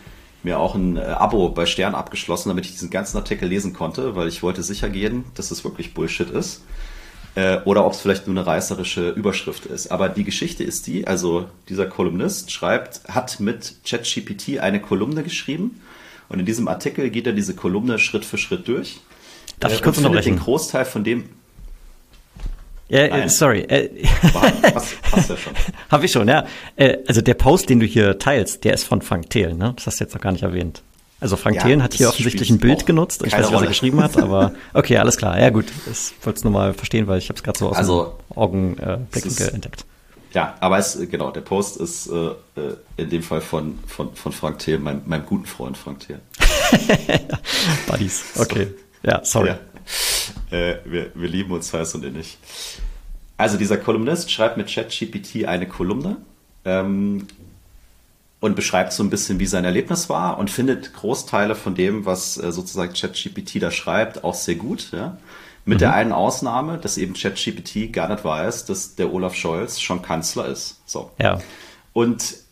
mir 0.44 0.58
auch 0.58 0.74
ein 0.74 0.96
äh, 0.96 1.00
Abo 1.00 1.48
bei 1.48 1.66
Stern 1.66 1.94
abgeschlossen, 1.94 2.50
damit 2.50 2.66
ich 2.66 2.72
diesen 2.72 2.90
ganzen 2.90 3.16
Artikel 3.16 3.48
lesen 3.48 3.72
konnte, 3.72 4.14
weil 4.14 4.28
ich 4.28 4.42
wollte 4.42 4.62
sicher 4.62 4.88
gehen, 4.88 5.24
dass 5.34 5.50
es 5.50 5.64
wirklich 5.64 5.94
Bullshit 5.94 6.30
ist. 6.30 6.62
Äh, 7.34 7.58
oder 7.64 7.84
ob 7.84 7.94
es 7.94 8.00
vielleicht 8.00 8.26
nur 8.26 8.36
eine 8.36 8.46
reißerische 8.46 9.10
Überschrift 9.10 9.66
ist. 9.66 9.90
Aber 9.90 10.08
die 10.08 10.24
Geschichte 10.24 10.62
ist 10.62 10.86
die, 10.86 11.06
also 11.06 11.46
dieser 11.68 11.86
Kolumnist 11.86 12.52
schreibt, 12.52 13.02
hat 13.08 13.40
mit 13.40 13.76
ChatGPT 13.84 14.60
eine 14.60 14.80
Kolumne 14.80 15.22
geschrieben 15.22 15.80
und 16.28 16.38
in 16.38 16.46
diesem 16.46 16.68
Artikel 16.68 17.10
geht 17.10 17.26
er 17.26 17.32
diese 17.32 17.54
Kolumne 17.54 17.98
Schritt 17.98 18.24
für 18.24 18.38
Schritt 18.38 18.68
durch. 18.68 19.00
Darf 19.60 19.72
ich 19.72 19.82
kurz 19.82 19.98
unterbrechen? 19.98 20.34
den 20.34 20.38
Großteil 20.38 20.84
von 20.84 21.04
dem, 21.04 21.28
äh, 22.98 23.28
sorry. 23.28 23.60
Äh, 23.60 24.06
hast, 24.74 24.96
hast 25.12 25.30
ja 25.30 25.36
schon. 25.36 25.52
Habe 25.90 26.04
ich 26.04 26.12
schon, 26.12 26.28
ja. 26.28 26.44
Äh, 26.76 26.98
also 27.06 27.20
der 27.20 27.34
Post, 27.34 27.68
den 27.68 27.80
du 27.80 27.86
hier 27.86 28.18
teilst, 28.18 28.64
der 28.64 28.74
ist 28.74 28.84
von 28.84 29.02
Frank 29.02 29.30
Thelen, 29.30 29.58
ne? 29.58 29.72
Das 29.76 29.86
hast 29.86 30.00
du 30.00 30.04
jetzt 30.04 30.14
noch 30.14 30.20
gar 30.20 30.32
nicht 30.32 30.42
erwähnt. 30.42 30.82
Also 31.20 31.36
Frank 31.36 31.56
ja, 31.56 31.62
Thelen 31.62 31.82
hat 31.82 31.94
hier 31.94 32.08
offensichtlich 32.08 32.50
ein 32.50 32.58
Bild 32.58 32.86
genutzt. 32.86 33.22
Ich 33.24 33.32
weiß 33.32 33.46
nicht, 33.46 33.54
was 33.54 33.62
er 33.62 33.68
geschrieben 33.68 34.02
hat, 34.02 34.16
aber 34.18 34.52
okay, 34.74 34.98
alles 34.98 35.16
klar. 35.16 35.40
Ja 35.40 35.50
gut, 35.50 35.66
das 35.86 36.12
wollte 36.22 36.38
ich 36.38 36.44
nur 36.44 36.52
mal 36.52 36.74
verstehen, 36.74 37.06
weil 37.06 37.18
ich 37.18 37.28
habe 37.28 37.36
es 37.36 37.42
gerade 37.42 37.58
so 37.58 37.70
aus 37.70 37.76
also, 37.76 38.18
dem 38.30 38.36
Augenblick 38.36 39.40
äh, 39.40 39.48
entdeckt. 39.48 39.86
Ja, 40.34 40.54
aber 40.60 40.78
es, 40.78 40.98
genau, 41.10 41.30
der 41.30 41.42
Post 41.42 41.76
ist 41.76 42.08
äh, 42.08 42.26
äh, 42.60 42.76
in 42.96 43.08
dem 43.08 43.22
Fall 43.22 43.40
von, 43.40 43.78
von, 43.86 44.14
von 44.14 44.32
Frank 44.32 44.58
Thelen, 44.58 44.82
meinem, 44.82 45.02
meinem 45.06 45.24
guten 45.24 45.46
Freund 45.46 45.78
Frank 45.78 46.00
Thelen. 46.00 46.20
Buddies, 47.86 48.24
okay. 48.36 48.66
So. 48.66 49.10
Ja, 49.10 49.24
sorry. 49.24 49.48
Ja. 49.50 49.58
Äh, 50.50 50.76
wir, 50.84 51.10
wir 51.14 51.28
lieben 51.28 51.52
uns 51.52 51.72
heiß 51.72 51.94
und 51.96 52.04
innig. 52.04 52.38
Also 53.36 53.58
dieser 53.58 53.76
Kolumnist 53.76 54.30
schreibt 54.30 54.56
mit 54.56 54.68
ChatGPT 54.72 55.46
eine 55.46 55.66
Kolumne 55.66 56.18
ähm, 56.64 57.26
und 58.40 58.54
beschreibt 58.54 58.92
so 58.92 59.02
ein 59.02 59.10
bisschen, 59.10 59.40
wie 59.40 59.46
sein 59.46 59.64
Erlebnis 59.64 60.08
war 60.08 60.38
und 60.38 60.50
findet 60.50 60.94
Großteile 60.94 61.54
von 61.54 61.74
dem, 61.74 62.06
was 62.06 62.36
äh, 62.36 62.52
sozusagen 62.52 62.92
ChatGPT 62.92 63.60
da 63.60 63.70
schreibt, 63.70 64.22
auch 64.22 64.34
sehr 64.34 64.54
gut. 64.54 64.92
Ja? 64.92 65.18
Mit 65.64 65.78
mhm. 65.78 65.80
der 65.80 65.94
einen 65.94 66.12
Ausnahme, 66.12 66.78
dass 66.78 66.96
eben 66.96 67.14
ChatGPT 67.14 67.92
gar 67.92 68.08
nicht 68.08 68.24
weiß, 68.24 68.66
dass 68.66 68.94
der 68.94 69.12
Olaf 69.12 69.34
Scholz 69.34 69.80
schon 69.80 70.02
Kanzler 70.02 70.46
ist. 70.46 70.80
So. 70.86 71.10
Ja. 71.18 71.40
Und 71.92 72.43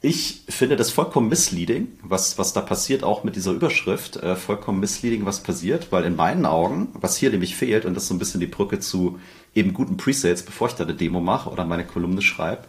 ich 0.00 0.42
finde 0.48 0.76
das 0.76 0.90
vollkommen 0.90 1.28
misleading, 1.28 1.88
was, 2.02 2.38
was 2.38 2.52
da 2.52 2.60
passiert, 2.60 3.02
auch 3.02 3.24
mit 3.24 3.34
dieser 3.34 3.50
Überschrift, 3.50 4.16
äh, 4.16 4.36
vollkommen 4.36 4.78
misleading, 4.78 5.26
was 5.26 5.42
passiert, 5.42 5.90
weil 5.90 6.04
in 6.04 6.14
meinen 6.14 6.46
Augen, 6.46 6.88
was 6.94 7.16
hier 7.16 7.30
nämlich 7.30 7.56
fehlt, 7.56 7.84
und 7.84 7.94
das 7.94 8.04
ist 8.04 8.08
so 8.10 8.14
ein 8.14 8.20
bisschen 8.20 8.40
die 8.40 8.46
Brücke 8.46 8.78
zu 8.78 9.18
eben 9.54 9.74
guten 9.74 9.96
Presales, 9.96 10.44
bevor 10.44 10.68
ich 10.68 10.74
da 10.74 10.84
eine 10.84 10.94
Demo 10.94 11.20
mache 11.20 11.50
oder 11.50 11.64
meine 11.64 11.84
Kolumne 11.84 12.22
schreibe, 12.22 12.62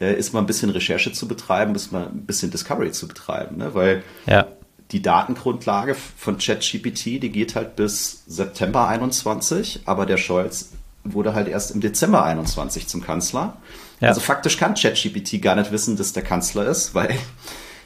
äh, 0.00 0.18
ist 0.18 0.32
mal 0.32 0.40
ein 0.40 0.46
bisschen 0.46 0.70
Recherche 0.70 1.12
zu 1.12 1.28
betreiben, 1.28 1.76
ist 1.76 1.92
mal 1.92 2.08
ein 2.08 2.26
bisschen 2.26 2.50
Discovery 2.50 2.90
zu 2.90 3.06
betreiben, 3.06 3.58
ne? 3.58 3.72
weil 3.74 4.02
ja. 4.26 4.48
die 4.90 5.00
Datengrundlage 5.00 5.94
von 5.94 6.38
ChatGPT, 6.38 7.22
die 7.22 7.30
geht 7.30 7.54
halt 7.54 7.76
bis 7.76 8.24
September 8.26 8.88
21, 8.88 9.82
aber 9.84 10.06
der 10.06 10.16
Scholz 10.16 10.70
wurde 11.04 11.34
halt 11.34 11.46
erst 11.46 11.70
im 11.70 11.80
Dezember 11.80 12.24
21 12.24 12.88
zum 12.88 13.02
Kanzler. 13.02 13.58
Ja. 14.00 14.08
Also 14.08 14.20
faktisch 14.20 14.56
kann 14.56 14.74
ChatGPT 14.74 15.40
gar 15.40 15.56
nicht 15.56 15.72
wissen, 15.72 15.96
dass 15.96 16.12
der 16.12 16.22
Kanzler 16.22 16.66
ist, 16.66 16.94
weil 16.94 17.16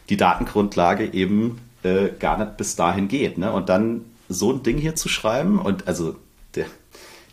die 0.09 0.17
Datengrundlage 0.17 1.13
eben 1.13 1.61
äh, 1.83 2.09
gar 2.19 2.39
nicht 2.39 2.57
bis 2.57 2.77
dahin 2.77 3.09
geht. 3.09 3.39
Ne? 3.39 3.53
Und 3.53 3.69
dann 3.69 4.05
so 4.29 4.53
ein 4.53 4.63
Ding 4.63 4.79
hier 4.79 4.95
zu 4.95 5.09
schreiben 5.09 5.59
und 5.59 5.89
also 5.89 6.17
der, 6.55 6.67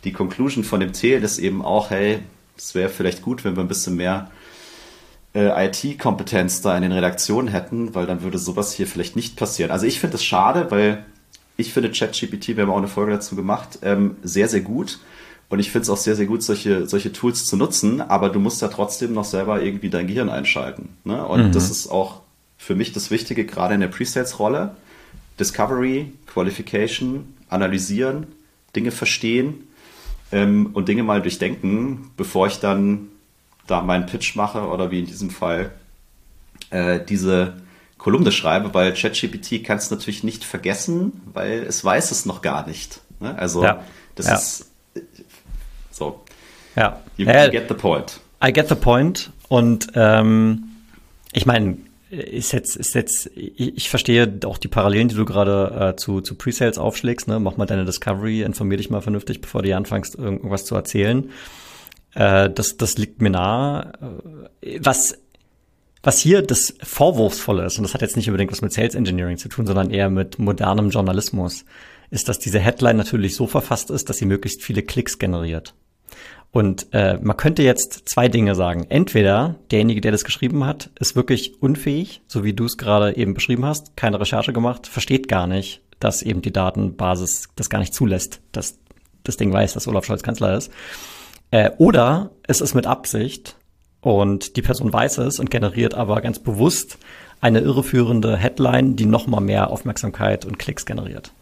die 0.04 0.12
Conclusion 0.12 0.64
von 0.64 0.80
dem 0.80 0.92
Thelen 0.92 1.22
ist 1.22 1.38
eben 1.38 1.64
auch, 1.64 1.90
hey, 1.90 2.20
es 2.56 2.74
wäre 2.74 2.88
vielleicht 2.88 3.22
gut, 3.22 3.44
wenn 3.44 3.56
wir 3.56 3.62
ein 3.62 3.68
bisschen 3.68 3.96
mehr 3.96 4.30
äh, 5.34 5.66
IT-Kompetenz 5.66 6.62
da 6.62 6.74
in 6.76 6.82
den 6.82 6.92
Redaktionen 6.92 7.48
hätten, 7.48 7.94
weil 7.94 8.06
dann 8.06 8.22
würde 8.22 8.38
sowas 8.38 8.72
hier 8.72 8.86
vielleicht 8.86 9.16
nicht 9.16 9.36
passieren. 9.36 9.70
Also 9.70 9.86
ich 9.86 10.00
finde 10.00 10.16
es 10.16 10.24
schade, 10.24 10.70
weil 10.70 11.04
ich 11.58 11.72
finde 11.72 11.90
ChatGPT, 11.90 12.48
wir 12.56 12.62
haben 12.62 12.70
auch 12.70 12.78
eine 12.78 12.88
Folge 12.88 13.12
dazu 13.12 13.36
gemacht, 13.36 13.78
ähm, 13.82 14.16
sehr, 14.22 14.48
sehr 14.48 14.60
gut. 14.60 15.00
Und 15.48 15.60
ich 15.60 15.70
finde 15.70 15.84
es 15.84 15.90
auch 15.90 15.96
sehr, 15.96 16.16
sehr 16.16 16.26
gut, 16.26 16.42
solche, 16.42 16.86
solche 16.86 17.12
Tools 17.12 17.44
zu 17.44 17.56
nutzen, 17.56 18.00
aber 18.00 18.30
du 18.30 18.40
musst 18.40 18.62
ja 18.62 18.68
trotzdem 18.68 19.12
noch 19.12 19.24
selber 19.24 19.62
irgendwie 19.62 19.90
dein 19.90 20.08
Gehirn 20.08 20.28
einschalten. 20.28 20.96
Ne? 21.04 21.24
Und 21.24 21.48
mhm. 21.48 21.52
das 21.52 21.70
ist 21.70 21.88
auch 21.88 22.22
für 22.58 22.74
mich 22.74 22.92
das 22.92 23.10
Wichtige, 23.10 23.44
gerade 23.44 23.74
in 23.74 23.80
der 23.80 23.88
Pre-Sales-Rolle. 23.88 24.76
Discovery, 25.38 26.12
Qualification, 26.26 27.34
analysieren, 27.48 28.26
Dinge 28.74 28.90
verstehen 28.90 29.68
ähm, 30.32 30.70
und 30.72 30.88
Dinge 30.88 31.02
mal 31.02 31.22
durchdenken, 31.22 32.10
bevor 32.16 32.46
ich 32.46 32.58
dann 32.58 33.08
da 33.66 33.82
meinen 33.82 34.06
Pitch 34.06 34.36
mache 34.36 34.66
oder 34.66 34.90
wie 34.90 35.00
in 35.00 35.06
diesem 35.06 35.30
Fall 35.30 35.72
äh, 36.70 37.00
diese 37.06 37.54
Kolumne 37.98 38.32
schreibe, 38.32 38.72
weil 38.74 38.94
ChatGPT 38.94 39.64
kann 39.64 39.78
es 39.78 39.90
natürlich 39.90 40.24
nicht 40.24 40.44
vergessen, 40.44 41.20
weil 41.32 41.64
es 41.64 41.84
weiß 41.84 42.10
es 42.10 42.26
noch 42.26 42.42
gar 42.42 42.66
nicht. 42.66 43.00
Ne? 43.20 43.36
Also 43.36 43.62
ja. 43.62 43.82
das 44.14 44.26
ja. 44.26 44.34
ist 44.34 44.70
so. 45.96 46.24
Ja. 46.76 47.00
You, 47.16 47.26
you, 47.26 47.50
get 47.50 47.68
the 47.68 47.74
point. 47.74 48.20
I 48.44 48.52
get 48.52 48.68
the 48.68 48.74
point. 48.74 49.30
Und 49.48 49.88
ähm, 49.94 50.64
ich 51.32 51.46
meine, 51.46 51.78
ist 52.10 52.52
jetzt, 52.52 52.76
ist 52.76 52.94
jetzt, 52.94 53.30
ich, 53.34 53.90
verstehe 53.90 54.38
auch 54.44 54.58
die 54.58 54.68
Parallelen, 54.68 55.08
die 55.08 55.16
du 55.16 55.24
gerade 55.24 55.92
äh, 55.94 55.96
zu, 55.96 56.20
zu 56.20 56.36
Presales 56.36 56.78
aufschlägst. 56.78 57.26
Ne? 57.26 57.40
Mach 57.40 57.56
mal 57.56 57.66
deine 57.66 57.84
Discovery, 57.84 58.42
informier 58.42 58.78
dich 58.78 58.90
mal 58.90 59.00
vernünftig, 59.00 59.40
bevor 59.40 59.62
du 59.62 59.74
anfängst, 59.74 60.16
irgendwas 60.16 60.64
zu 60.64 60.74
erzählen. 60.74 61.30
Äh, 62.14 62.50
das, 62.50 62.76
das 62.76 62.96
liegt 62.96 63.20
mir 63.20 63.30
nahe. 63.30 63.92
Äh, 64.60 64.78
was, 64.82 65.18
was 66.02 66.20
hier 66.20 66.42
das 66.42 66.74
Vorwurfsvolle 66.82 67.64
ist, 67.64 67.78
und 67.78 67.82
das 67.82 67.94
hat 67.94 68.02
jetzt 68.02 68.16
nicht 68.16 68.28
unbedingt 68.28 68.52
was 68.52 68.62
mit 68.62 68.72
Sales 68.72 68.94
Engineering 68.94 69.38
zu 69.38 69.48
tun, 69.48 69.66
sondern 69.66 69.90
eher 69.90 70.08
mit 70.08 70.38
modernem 70.38 70.90
Journalismus, 70.90 71.64
ist, 72.10 72.28
dass 72.28 72.38
diese 72.38 72.60
Headline 72.60 72.96
natürlich 72.96 73.34
so 73.34 73.48
verfasst 73.48 73.90
ist, 73.90 74.08
dass 74.08 74.18
sie 74.18 74.26
möglichst 74.26 74.62
viele 74.62 74.82
Klicks 74.82 75.18
generiert. 75.18 75.74
Und 76.52 76.86
äh, 76.92 77.18
man 77.20 77.36
könnte 77.36 77.62
jetzt 77.62 78.08
zwei 78.08 78.28
Dinge 78.28 78.54
sagen. 78.54 78.86
Entweder 78.88 79.56
derjenige, 79.70 80.00
der 80.00 80.12
das 80.12 80.24
geschrieben 80.24 80.64
hat, 80.64 80.88
ist 80.98 81.14
wirklich 81.14 81.62
unfähig, 81.62 82.22
so 82.28 82.44
wie 82.44 82.54
du 82.54 82.64
es 82.64 82.78
gerade 82.78 83.14
eben 83.16 83.34
beschrieben 83.34 83.66
hast, 83.66 83.96
keine 83.96 84.18
Recherche 84.18 84.54
gemacht, 84.54 84.86
versteht 84.86 85.28
gar 85.28 85.46
nicht, 85.46 85.82
dass 86.00 86.22
eben 86.22 86.40
die 86.40 86.52
Datenbasis 86.52 87.50
das 87.56 87.68
gar 87.68 87.80
nicht 87.80 87.92
zulässt, 87.92 88.40
dass 88.52 88.78
das 89.24 89.36
Ding 89.36 89.52
weiß, 89.52 89.74
dass 89.74 89.86
Olaf 89.86 90.06
Scholz 90.06 90.22
Kanzler 90.22 90.56
ist. 90.56 90.72
Äh, 91.50 91.72
oder 91.78 92.30
es 92.44 92.60
ist 92.60 92.74
mit 92.74 92.86
Absicht 92.86 93.56
und 94.00 94.56
die 94.56 94.62
Person 94.62 94.92
weiß 94.92 95.18
es 95.18 95.38
und 95.38 95.50
generiert 95.50 95.94
aber 95.94 96.20
ganz 96.20 96.38
bewusst 96.38 96.98
eine 97.40 97.60
irreführende 97.60 98.36
Headline, 98.36 98.96
die 98.96 99.06
noch 99.06 99.26
mal 99.26 99.40
mehr 99.40 99.70
Aufmerksamkeit 99.70 100.44
und 100.44 100.58
Klicks 100.58 100.86
generiert. 100.86 101.32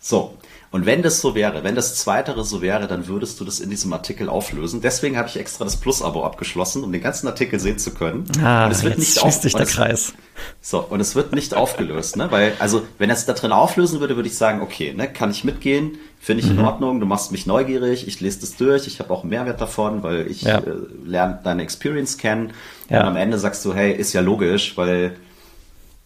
So, 0.00 0.34
und 0.72 0.84
wenn 0.84 1.02
das 1.02 1.20
so 1.20 1.34
wäre, 1.34 1.62
wenn 1.62 1.74
das 1.74 1.94
Zweitere 1.94 2.44
so 2.44 2.60
wäre, 2.60 2.88
dann 2.88 3.06
würdest 3.06 3.40
du 3.40 3.44
das 3.44 3.60
in 3.60 3.70
diesem 3.70 3.92
Artikel 3.92 4.28
auflösen. 4.28 4.80
Deswegen 4.80 5.16
habe 5.16 5.28
ich 5.28 5.38
extra 5.38 5.64
das 5.64 5.76
Plus-Abo 5.76 6.24
abgeschlossen, 6.24 6.82
um 6.82 6.92
den 6.92 7.02
ganzen 7.02 7.28
Artikel 7.28 7.60
sehen 7.60 7.78
zu 7.78 7.92
können. 7.94 8.24
Ah, 8.42 8.66
und 8.66 8.72
es 8.72 8.82
wird 8.82 8.98
nicht 8.98 9.22
auf, 9.22 9.32
sich 9.32 9.54
der 9.54 9.66
Kreis. 9.66 10.12
So, 10.60 10.80
und 10.80 11.00
es 11.00 11.14
wird 11.14 11.32
nicht 11.32 11.54
aufgelöst, 11.54 12.16
ne? 12.16 12.30
Weil, 12.30 12.52
also, 12.58 12.82
wenn 12.98 13.08
er 13.08 13.16
es 13.16 13.24
da 13.24 13.32
drin 13.32 13.52
auflösen 13.52 14.00
würde, 14.00 14.16
würde 14.16 14.28
ich 14.28 14.36
sagen, 14.36 14.60
okay, 14.60 14.92
ne, 14.92 15.08
kann 15.08 15.30
ich 15.30 15.44
mitgehen, 15.44 15.98
finde 16.20 16.42
ich 16.42 16.50
mhm. 16.50 16.58
in 16.58 16.64
Ordnung, 16.64 17.00
du 17.00 17.06
machst 17.06 17.32
mich 17.32 17.46
neugierig, 17.46 18.06
ich 18.06 18.20
lese 18.20 18.40
das 18.40 18.56
durch, 18.56 18.86
ich 18.86 18.98
habe 18.98 19.10
auch 19.10 19.22
einen 19.22 19.30
Mehrwert 19.30 19.60
davon, 19.60 20.02
weil 20.02 20.26
ich 20.26 20.42
ja. 20.42 20.58
äh, 20.58 20.72
lerne 21.04 21.40
deine 21.42 21.62
Experience 21.62 22.18
kennen. 22.18 22.52
Ja. 22.90 23.00
Und 23.00 23.06
am 23.06 23.16
Ende 23.16 23.38
sagst 23.38 23.64
du, 23.64 23.72
hey, 23.72 23.92
ist 23.92 24.12
ja 24.12 24.20
logisch, 24.20 24.76
weil 24.76 25.16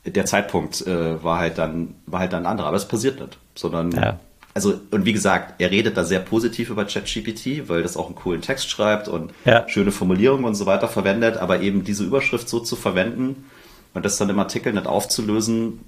der 0.04 0.26
Zeitpunkt 0.26 0.86
äh, 0.86 1.22
war 1.24 1.38
halt 1.38 1.58
dann 1.58 1.94
war 2.06 2.20
halt 2.20 2.32
dann 2.32 2.44
ein 2.44 2.52
anderer, 2.52 2.68
aber 2.68 2.76
es 2.76 2.88
passiert 2.88 3.20
nicht, 3.20 3.36
sondern 3.54 3.90
ja 3.90 4.18
also, 4.52 4.80
und 4.90 5.04
wie 5.04 5.12
gesagt, 5.12 5.60
er 5.60 5.70
redet 5.70 5.96
da 5.96 6.04
sehr 6.04 6.18
positiv 6.18 6.70
über 6.70 6.84
ChatGPT, 6.84 7.68
weil 7.68 7.82
das 7.82 7.96
auch 7.96 8.06
einen 8.06 8.16
coolen 8.16 8.40
Text 8.40 8.68
schreibt 8.68 9.06
und 9.08 9.32
ja. 9.44 9.68
schöne 9.68 9.92
Formulierungen 9.92 10.44
und 10.44 10.54
so 10.54 10.66
weiter 10.66 10.88
verwendet, 10.88 11.36
aber 11.36 11.60
eben 11.60 11.84
diese 11.84 12.04
Überschrift 12.04 12.48
so 12.48 12.58
zu 12.58 12.74
verwenden 12.74 13.44
und 13.94 14.04
das 14.04 14.16
dann 14.16 14.28
im 14.28 14.38
Artikel 14.38 14.72
nicht 14.72 14.86
aufzulösen, 14.86 15.80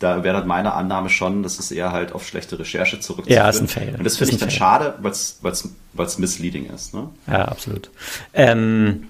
da 0.00 0.24
wäre 0.24 0.38
dann 0.38 0.48
meine 0.48 0.72
Annahme 0.72 1.10
schon, 1.10 1.42
dass 1.42 1.58
es 1.58 1.70
eher 1.70 1.92
halt 1.92 2.12
auf 2.12 2.26
schlechte 2.26 2.58
Recherche 2.58 3.00
zurückzuführen. 3.00 3.44
Ja, 3.44 3.48
ist 3.48 3.60
ein 3.60 3.68
Fail. 3.68 3.94
Und 3.96 4.04
das 4.04 4.16
finde 4.16 4.32
ich 4.32 4.40
dann 4.40 4.48
Fail. 4.48 4.58
schade, 4.58 4.94
weil 5.00 6.06
es 6.06 6.18
misleading 6.18 6.70
ist. 6.70 6.94
Ne? 6.94 7.10
Ja, 7.26 7.44
absolut. 7.44 7.90
Ähm, 8.32 9.08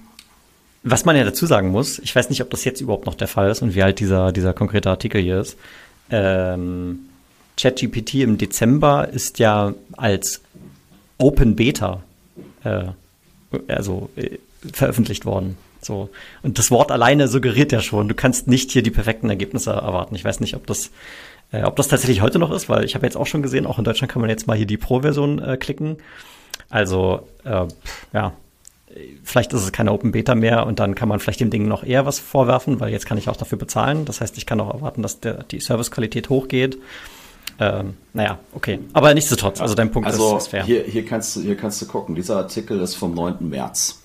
was 0.83 1.04
man 1.04 1.14
ja 1.16 1.25
dazu 1.25 1.47
sagen 1.47 1.69
muss, 1.71 2.00
ich 2.00 2.14
weiß 2.14 2.28
nicht, 2.28 2.42
ob 2.42 2.50
das 2.50 2.64
jetzt 2.64 2.80
überhaupt 2.80 3.07
noch 3.07 3.14
der 3.14 3.28
Fall 3.28 3.50
ist 3.50 3.62
und 3.62 3.75
wie 3.75 3.83
halt 3.83 4.00
dieser, 4.00 4.33
dieser 4.33 4.52
konkrete 4.52 4.90
Artikel 4.90 5.23
hier 5.23 5.40
ist. 5.40 5.57
Ähm, 6.11 7.10
ChatGPT 7.61 8.14
im 8.14 8.38
Dezember 8.38 9.09
ist 9.09 9.38
ja 9.38 9.75
als 9.97 10.40
Open 11.19 11.57
Beta 11.57 12.02
äh, 12.64 12.85
also 13.69 14.11
äh, 14.17 14.38
veröffentlicht 14.73 15.26
worden. 15.26 15.57
So. 15.83 16.11
Und 16.43 16.59
das 16.59 16.71
Wort 16.71 16.93
alleine 16.93 17.29
suggeriert 17.29 17.73
ja 17.73 17.81
schon, 17.81 18.09
du 18.09 18.14
kannst 18.14 18.49
nicht 18.49 18.71
hier 18.71 18.83
die 18.83 18.90
perfekten 18.90 19.31
Ergebnisse 19.31 19.71
erwarten. 19.71 20.14
Ich 20.14 20.25
weiß 20.25 20.40
nicht, 20.40 20.55
ob 20.55 20.67
das, 20.67 20.90
äh, 21.52 21.62
ob 21.62 21.76
das 21.76 21.88
tatsächlich 21.88 22.21
heute 22.21 22.38
noch 22.38 22.50
ist, 22.50 22.69
weil 22.69 22.85
ich 22.85 22.95
habe 22.95 23.07
jetzt 23.07 23.17
auch 23.17 23.26
schon 23.26 23.43
gesehen, 23.43 23.67
auch 23.67 23.79
in 23.79 23.85
Deutschland 23.85 24.11
kann 24.12 24.21
man 24.21 24.31
jetzt 24.31 24.47
mal 24.47 24.57
hier 24.57 24.67
die 24.67 24.76
Pro-Version 24.76 25.38
äh, 25.40 25.57
klicken. 25.57 25.97
Also, 26.69 27.26
äh, 27.45 27.67
ja, 28.12 28.33
vielleicht 29.25 29.52
ist 29.52 29.62
es 29.62 29.73
keine 29.73 29.93
Open 29.93 30.12
Beta 30.12 30.35
mehr 30.35 30.67
und 30.67 30.79
dann 30.79 30.95
kann 30.95 31.09
man 31.09 31.21
vielleicht 31.21 31.40
dem 31.40 31.50
Ding 31.50 31.67
noch 31.67 31.85
eher 31.85 32.07
was 32.07 32.19
vorwerfen, 32.19 32.81
weil 32.81 32.90
jetzt 32.90 33.07
kann 33.07 33.19
ich 33.19 33.29
auch 33.29 33.37
dafür 33.37 33.59
bezahlen. 33.59 34.05
Das 34.05 34.21
heißt, 34.21 34.37
ich 34.37 34.47
kann 34.47 34.61
auch 34.61 34.73
erwarten, 34.73 35.02
dass 35.02 35.21
der, 35.21 35.45
die 35.45 35.61
Servicequalität 35.61 36.29
hochgeht. 36.29 36.79
Ähm, 37.59 37.95
naja, 38.12 38.38
okay. 38.52 38.78
Aber 38.92 39.12
nichtsdestotrotz, 39.14 39.61
also 39.61 39.75
dein 39.75 39.90
Punkt 39.90 40.09
also 40.09 40.37
ist, 40.37 40.45
ist 40.45 40.49
fair. 40.49 40.64
Hier, 40.64 40.85
hier, 40.85 41.04
kannst 41.04 41.37
du, 41.37 41.40
hier 41.40 41.57
kannst 41.57 41.80
du 41.83 41.87
gucken. 41.87 42.14
Dieser 42.14 42.37
Artikel 42.37 42.80
ist 42.80 42.95
vom 42.95 43.14
9. 43.14 43.49
März. 43.49 44.00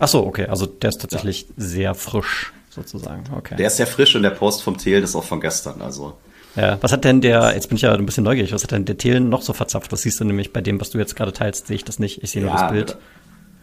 Ach 0.00 0.08
so, 0.08 0.26
okay. 0.26 0.46
Also 0.46 0.66
der 0.66 0.90
ist 0.90 1.00
tatsächlich 1.00 1.42
ja. 1.42 1.48
sehr 1.56 1.94
frisch, 1.94 2.52
sozusagen. 2.70 3.24
Okay. 3.36 3.56
Der 3.56 3.68
ist 3.68 3.76
sehr 3.76 3.86
frisch 3.86 4.14
und 4.16 4.22
der 4.22 4.30
Post 4.30 4.62
vom 4.62 4.76
Thelen 4.76 5.04
ist 5.04 5.14
auch 5.14 5.24
von 5.24 5.40
gestern. 5.40 5.80
Also. 5.82 6.14
Ja, 6.56 6.78
was 6.80 6.92
hat 6.92 7.04
denn 7.04 7.20
der, 7.20 7.52
jetzt 7.54 7.68
bin 7.68 7.76
ich 7.76 7.82
ja 7.82 7.92
ein 7.92 8.06
bisschen 8.06 8.24
neugierig, 8.24 8.52
was 8.52 8.62
hat 8.62 8.70
denn 8.70 8.84
der 8.84 8.96
Thelen 8.96 9.28
noch 9.28 9.42
so 9.42 9.52
verzapft? 9.52 9.92
Das 9.92 10.02
siehst 10.02 10.20
du 10.20 10.24
nämlich 10.24 10.52
bei 10.52 10.60
dem, 10.60 10.80
was 10.80 10.90
du 10.90 10.98
jetzt 10.98 11.16
gerade 11.16 11.32
teilst, 11.32 11.66
sehe 11.66 11.76
ich 11.76 11.84
das 11.84 11.98
nicht. 11.98 12.22
Ich 12.22 12.30
sehe 12.30 12.42
nur 12.42 12.52
ja, 12.52 12.62
das 12.62 12.70
Bild. 12.70 12.88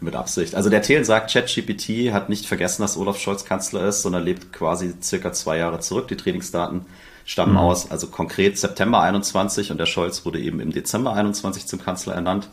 Mit, 0.00 0.02
mit 0.02 0.14
Absicht. 0.14 0.54
Also 0.54 0.68
der 0.68 0.82
Thelen 0.82 1.04
sagt, 1.04 1.32
ChatGPT 1.32 2.12
hat 2.12 2.28
nicht 2.28 2.44
vergessen, 2.44 2.82
dass 2.82 2.96
Olaf 2.96 3.18
Scholz 3.18 3.44
Kanzler 3.44 3.86
ist, 3.86 4.02
sondern 4.02 4.24
lebt 4.24 4.52
quasi 4.52 4.94
circa 5.00 5.32
zwei 5.32 5.58
Jahre 5.58 5.80
zurück. 5.80 6.08
Die 6.08 6.16
Trainingsdaten 6.16 6.84
stammen 7.24 7.52
mhm. 7.52 7.58
aus, 7.58 7.90
also 7.90 8.08
konkret 8.08 8.58
September 8.58 9.00
21 9.00 9.70
und 9.70 9.78
der 9.78 9.86
Scholz 9.86 10.24
wurde 10.24 10.40
eben 10.40 10.60
im 10.60 10.72
Dezember 10.72 11.12
21 11.14 11.66
zum 11.66 11.82
Kanzler 11.82 12.14
ernannt. 12.14 12.48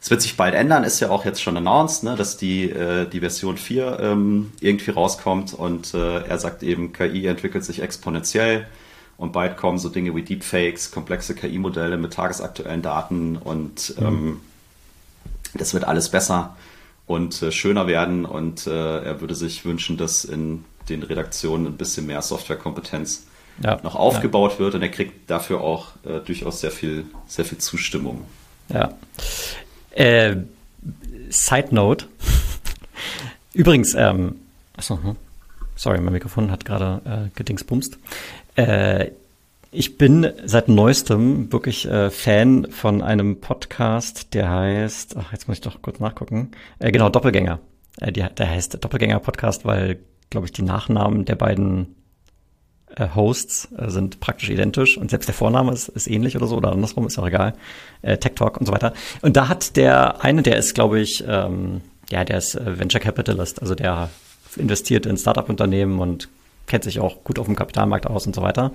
Es 0.00 0.10
wird 0.10 0.20
sich 0.20 0.36
bald 0.36 0.54
ändern, 0.54 0.82
ist 0.82 0.98
ja 0.98 1.10
auch 1.10 1.24
jetzt 1.24 1.40
schon 1.40 1.56
announced, 1.56 2.02
ne, 2.02 2.16
dass 2.16 2.36
die, 2.36 2.68
äh, 2.68 3.08
die 3.08 3.20
Version 3.20 3.56
4 3.56 4.00
ähm, 4.00 4.52
irgendwie 4.60 4.90
rauskommt 4.90 5.54
und 5.54 5.94
äh, 5.94 6.22
er 6.24 6.38
sagt 6.38 6.64
eben, 6.64 6.92
KI 6.92 7.26
entwickelt 7.26 7.64
sich 7.64 7.82
exponentiell 7.82 8.66
und 9.16 9.32
bald 9.32 9.56
kommen 9.56 9.78
so 9.78 9.88
Dinge 9.88 10.14
wie 10.16 10.22
Deepfakes, 10.22 10.90
komplexe 10.90 11.36
KI-Modelle 11.36 11.98
mit 11.98 12.14
tagesaktuellen 12.14 12.82
Daten 12.82 13.36
und 13.36 13.94
mhm. 14.00 14.06
ähm, 14.06 14.40
das 15.54 15.72
wird 15.74 15.84
alles 15.84 16.08
besser 16.08 16.56
und 17.06 17.40
äh, 17.42 17.52
schöner 17.52 17.86
werden 17.86 18.24
und 18.24 18.66
äh, 18.66 19.04
er 19.04 19.20
würde 19.20 19.36
sich 19.36 19.64
wünschen, 19.64 19.96
dass 19.96 20.24
in 20.24 20.64
den 20.88 21.04
Redaktionen 21.04 21.66
ein 21.66 21.76
bisschen 21.76 22.06
mehr 22.06 22.22
Softwarekompetenz 22.22 23.26
ja. 23.62 23.80
noch 23.82 23.94
aufgebaut 23.94 24.54
ja. 24.54 24.58
wird 24.60 24.74
und 24.74 24.82
er 24.82 24.88
kriegt 24.88 25.30
dafür 25.30 25.60
auch 25.60 25.88
äh, 26.04 26.20
durchaus 26.20 26.60
sehr 26.60 26.70
viel, 26.70 27.04
sehr 27.26 27.44
viel 27.44 27.58
Zustimmung. 27.58 28.24
Ja. 28.68 28.94
Äh, 29.90 30.36
Side 31.30 31.68
Note. 31.70 32.06
Übrigens, 33.52 33.94
ähm, 33.94 34.36
achso, 34.76 34.98
hm. 35.02 35.16
sorry, 35.76 36.00
mein 36.00 36.12
Mikrofon 36.12 36.50
hat 36.50 36.64
gerade 36.64 37.00
äh, 37.04 37.36
gedingsbumst. 37.36 37.98
Äh, 38.56 39.10
ich 39.74 39.96
bin 39.96 40.30
seit 40.44 40.68
neuestem 40.68 41.50
wirklich 41.50 41.86
äh, 41.86 42.10
Fan 42.10 42.70
von 42.70 43.00
einem 43.00 43.40
Podcast, 43.40 44.34
der 44.34 44.50
heißt, 44.50 45.16
ach, 45.16 45.32
jetzt 45.32 45.48
muss 45.48 45.58
ich 45.58 45.62
doch 45.62 45.80
kurz 45.80 45.98
nachgucken, 45.98 46.50
äh, 46.78 46.92
genau, 46.92 47.08
Doppelgänger. 47.08 47.58
Äh, 48.00 48.12
die, 48.12 48.22
der 48.22 48.50
heißt 48.50 48.82
Doppelgänger-Podcast, 48.84 49.64
weil, 49.64 49.98
glaube 50.28 50.46
ich, 50.46 50.52
die 50.52 50.62
Nachnamen 50.62 51.24
der 51.24 51.36
beiden 51.36 51.94
äh, 52.96 53.08
Hosts 53.14 53.68
äh, 53.76 53.90
sind 53.90 54.20
praktisch 54.20 54.50
identisch 54.50 54.96
und 54.96 55.10
selbst 55.10 55.26
der 55.26 55.34
Vorname 55.34 55.72
ist, 55.72 55.88
ist 55.88 56.08
ähnlich 56.08 56.36
oder 56.36 56.46
so 56.46 56.56
oder 56.56 56.72
andersrum, 56.72 57.06
ist 57.06 57.18
auch 57.18 57.26
egal. 57.26 57.54
Äh, 58.02 58.18
Tech 58.18 58.32
Talk 58.34 58.58
und 58.58 58.66
so 58.66 58.72
weiter. 58.72 58.92
Und 59.20 59.36
da 59.36 59.48
hat 59.48 59.76
der 59.76 60.22
eine, 60.24 60.42
der 60.42 60.56
ist, 60.56 60.74
glaube 60.74 61.00
ich, 61.00 61.24
ähm, 61.26 61.80
ja, 62.10 62.24
der 62.24 62.38
ist 62.38 62.54
äh, 62.54 62.78
Venture 62.78 63.00
Capitalist, 63.00 63.60
also 63.60 63.74
der 63.74 64.10
investiert 64.56 65.06
in 65.06 65.16
Startup-Unternehmen 65.16 65.98
und 65.98 66.28
kennt 66.66 66.84
sich 66.84 67.00
auch 67.00 67.24
gut 67.24 67.38
auf 67.38 67.46
dem 67.46 67.56
Kapitalmarkt 67.56 68.06
aus 68.06 68.26
und 68.26 68.34
so 68.34 68.42
weiter. 68.42 68.70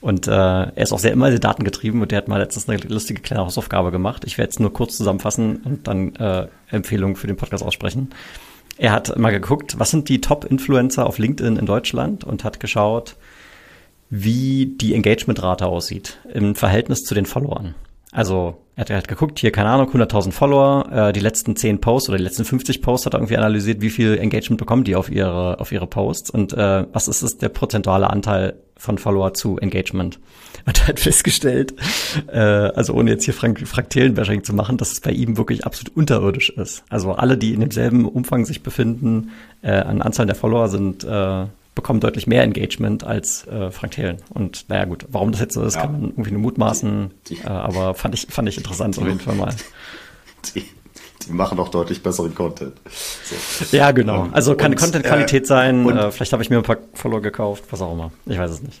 Und 0.00 0.26
äh, 0.26 0.30
er 0.30 0.76
ist 0.76 0.92
auch 0.92 0.98
sehr 0.98 1.12
immer 1.12 1.30
datengetrieben 1.30 2.00
und 2.00 2.10
der 2.10 2.18
hat 2.18 2.28
mal 2.28 2.38
letztens 2.38 2.68
eine 2.68 2.78
lustige 2.78 3.20
kleine 3.20 3.44
Hausaufgabe 3.44 3.90
gemacht. 3.90 4.24
Ich 4.24 4.38
werde 4.38 4.48
jetzt 4.48 4.60
nur 4.60 4.72
kurz 4.72 4.96
zusammenfassen 4.96 5.56
und 5.64 5.86
dann 5.86 6.14
äh, 6.16 6.46
Empfehlungen 6.70 7.16
für 7.16 7.26
den 7.26 7.36
Podcast 7.36 7.62
aussprechen. 7.62 8.10
Er 8.76 8.92
hat 8.92 9.18
mal 9.18 9.30
geguckt, 9.30 9.78
was 9.78 9.90
sind 9.90 10.08
die 10.08 10.20
Top-Influencer 10.20 11.04
auf 11.04 11.18
LinkedIn 11.18 11.56
in 11.56 11.66
Deutschland 11.66 12.24
und 12.24 12.44
hat 12.44 12.60
geschaut, 12.60 13.16
wie 14.10 14.66
die 14.66 14.94
Engagement-Rate 14.94 15.66
aussieht 15.66 16.18
im 16.32 16.54
Verhältnis 16.54 17.04
zu 17.04 17.14
den 17.14 17.26
Followern. 17.26 17.74
Also 18.10 18.56
er 18.74 18.82
hat 18.82 18.90
halt 18.90 19.08
geguckt, 19.08 19.38
hier, 19.38 19.50
keine 19.50 19.68
Ahnung, 19.68 19.90
100.000 19.90 20.32
Follower, 20.32 20.88
äh, 20.90 21.12
die 21.12 21.20
letzten 21.20 21.56
10 21.56 21.80
Posts 21.80 22.08
oder 22.08 22.18
die 22.18 22.24
letzten 22.24 22.44
50 22.44 22.80
Posts 22.80 23.06
hat 23.06 23.14
er 23.14 23.18
irgendwie 23.18 23.36
analysiert, 23.36 23.80
wie 23.80 23.90
viel 23.90 24.16
Engagement 24.16 24.58
bekommen 24.58 24.84
die 24.84 24.96
auf 24.96 25.10
ihre, 25.10 25.60
auf 25.60 25.72
ihre 25.72 25.86
Posts 25.86 26.30
und 26.30 26.52
äh, 26.52 26.86
was 26.92 27.08
ist, 27.08 27.22
ist 27.22 27.42
der 27.42 27.50
prozentuale 27.50 28.08
Anteil 28.08 28.54
von 28.76 28.96
Follower 28.96 29.34
zu 29.34 29.58
Engagement. 29.58 30.20
Und 30.64 30.80
er 30.80 30.88
hat 30.88 31.00
festgestellt, 31.00 31.74
äh, 32.28 32.38
also 32.38 32.94
ohne 32.94 33.10
jetzt 33.10 33.24
hier 33.24 33.34
Frank 33.34 33.66
Fraktälen-Bashing 33.66 34.44
zu 34.44 34.54
machen, 34.54 34.76
dass 34.76 34.92
es 34.92 35.00
bei 35.00 35.10
ihm 35.10 35.36
wirklich 35.36 35.66
absolut 35.66 35.96
unterirdisch 35.96 36.50
ist. 36.50 36.84
Also 36.88 37.12
alle, 37.12 37.36
die 37.36 37.54
in 37.54 37.60
demselben 37.60 38.06
Umfang 38.06 38.44
sich 38.44 38.62
befinden, 38.62 39.30
äh, 39.62 39.72
an 39.72 40.02
Anzahl 40.02 40.26
der 40.26 40.34
Follower 40.34 40.68
sind 40.68 41.04
äh, 41.04 41.46
bekommen 41.78 42.00
deutlich 42.00 42.26
mehr 42.26 42.42
Engagement 42.42 43.04
als 43.04 43.46
äh, 43.46 43.70
Frank 43.70 43.92
Thelen. 43.92 44.18
Und 44.30 44.68
naja 44.68 44.84
gut, 44.84 45.06
warum 45.10 45.30
das 45.30 45.40
jetzt 45.40 45.54
so 45.54 45.62
ist, 45.62 45.76
ja. 45.76 45.82
kann 45.82 45.92
man 45.92 46.02
irgendwie 46.10 46.32
nur 46.32 46.42
mutmaßen, 46.42 47.12
die, 47.28 47.36
die, 47.36 47.40
äh, 47.42 47.46
aber 47.46 47.94
fand 47.94 48.14
ich, 48.14 48.26
fand 48.28 48.48
ich 48.48 48.58
interessant 48.58 48.96
die, 48.96 49.00
auf 49.00 49.06
jeden 49.06 49.20
Fall 49.20 49.34
mal. 49.34 49.54
Die, 50.54 50.64
machen 51.30 51.58
auch 51.58 51.68
deutlich 51.68 52.02
besseren 52.02 52.34
Content. 52.34 52.74
So. 53.24 53.76
Ja, 53.76 53.90
genau. 53.90 54.28
Also 54.32 54.54
kann 54.54 54.76
Content-Qualität 54.76 55.42
äh, 55.42 55.46
sein, 55.46 55.84
und, 55.84 55.96
äh, 55.96 56.10
vielleicht 56.10 56.32
habe 56.32 56.42
ich 56.42 56.48
mir 56.48 56.56
ein 56.56 56.62
paar 56.62 56.78
Follower 56.94 57.20
gekauft, 57.20 57.64
was 57.70 57.82
auch 57.82 57.92
immer. 57.92 58.12
Ich 58.24 58.38
weiß 58.38 58.50
es 58.50 58.62
nicht. 58.62 58.80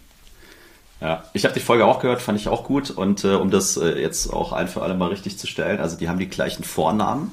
Ja, 1.00 1.24
ich 1.34 1.44
habe 1.44 1.52
die 1.52 1.60
Folge 1.60 1.84
auch 1.84 2.00
gehört, 2.00 2.22
fand 2.22 2.40
ich 2.40 2.48
auch 2.48 2.64
gut. 2.64 2.90
Und 2.90 3.24
äh, 3.24 3.34
um 3.34 3.50
das 3.50 3.76
äh, 3.76 4.00
jetzt 4.00 4.32
auch 4.32 4.52
ein 4.52 4.68
für 4.68 4.82
alle 4.82 4.94
mal 4.94 5.08
richtig 5.08 5.36
zu 5.36 5.46
stellen, 5.46 5.80
also 5.80 5.96
die 5.96 6.08
haben 6.08 6.18
die 6.18 6.28
gleichen 6.28 6.64
Vornamen. 6.64 7.32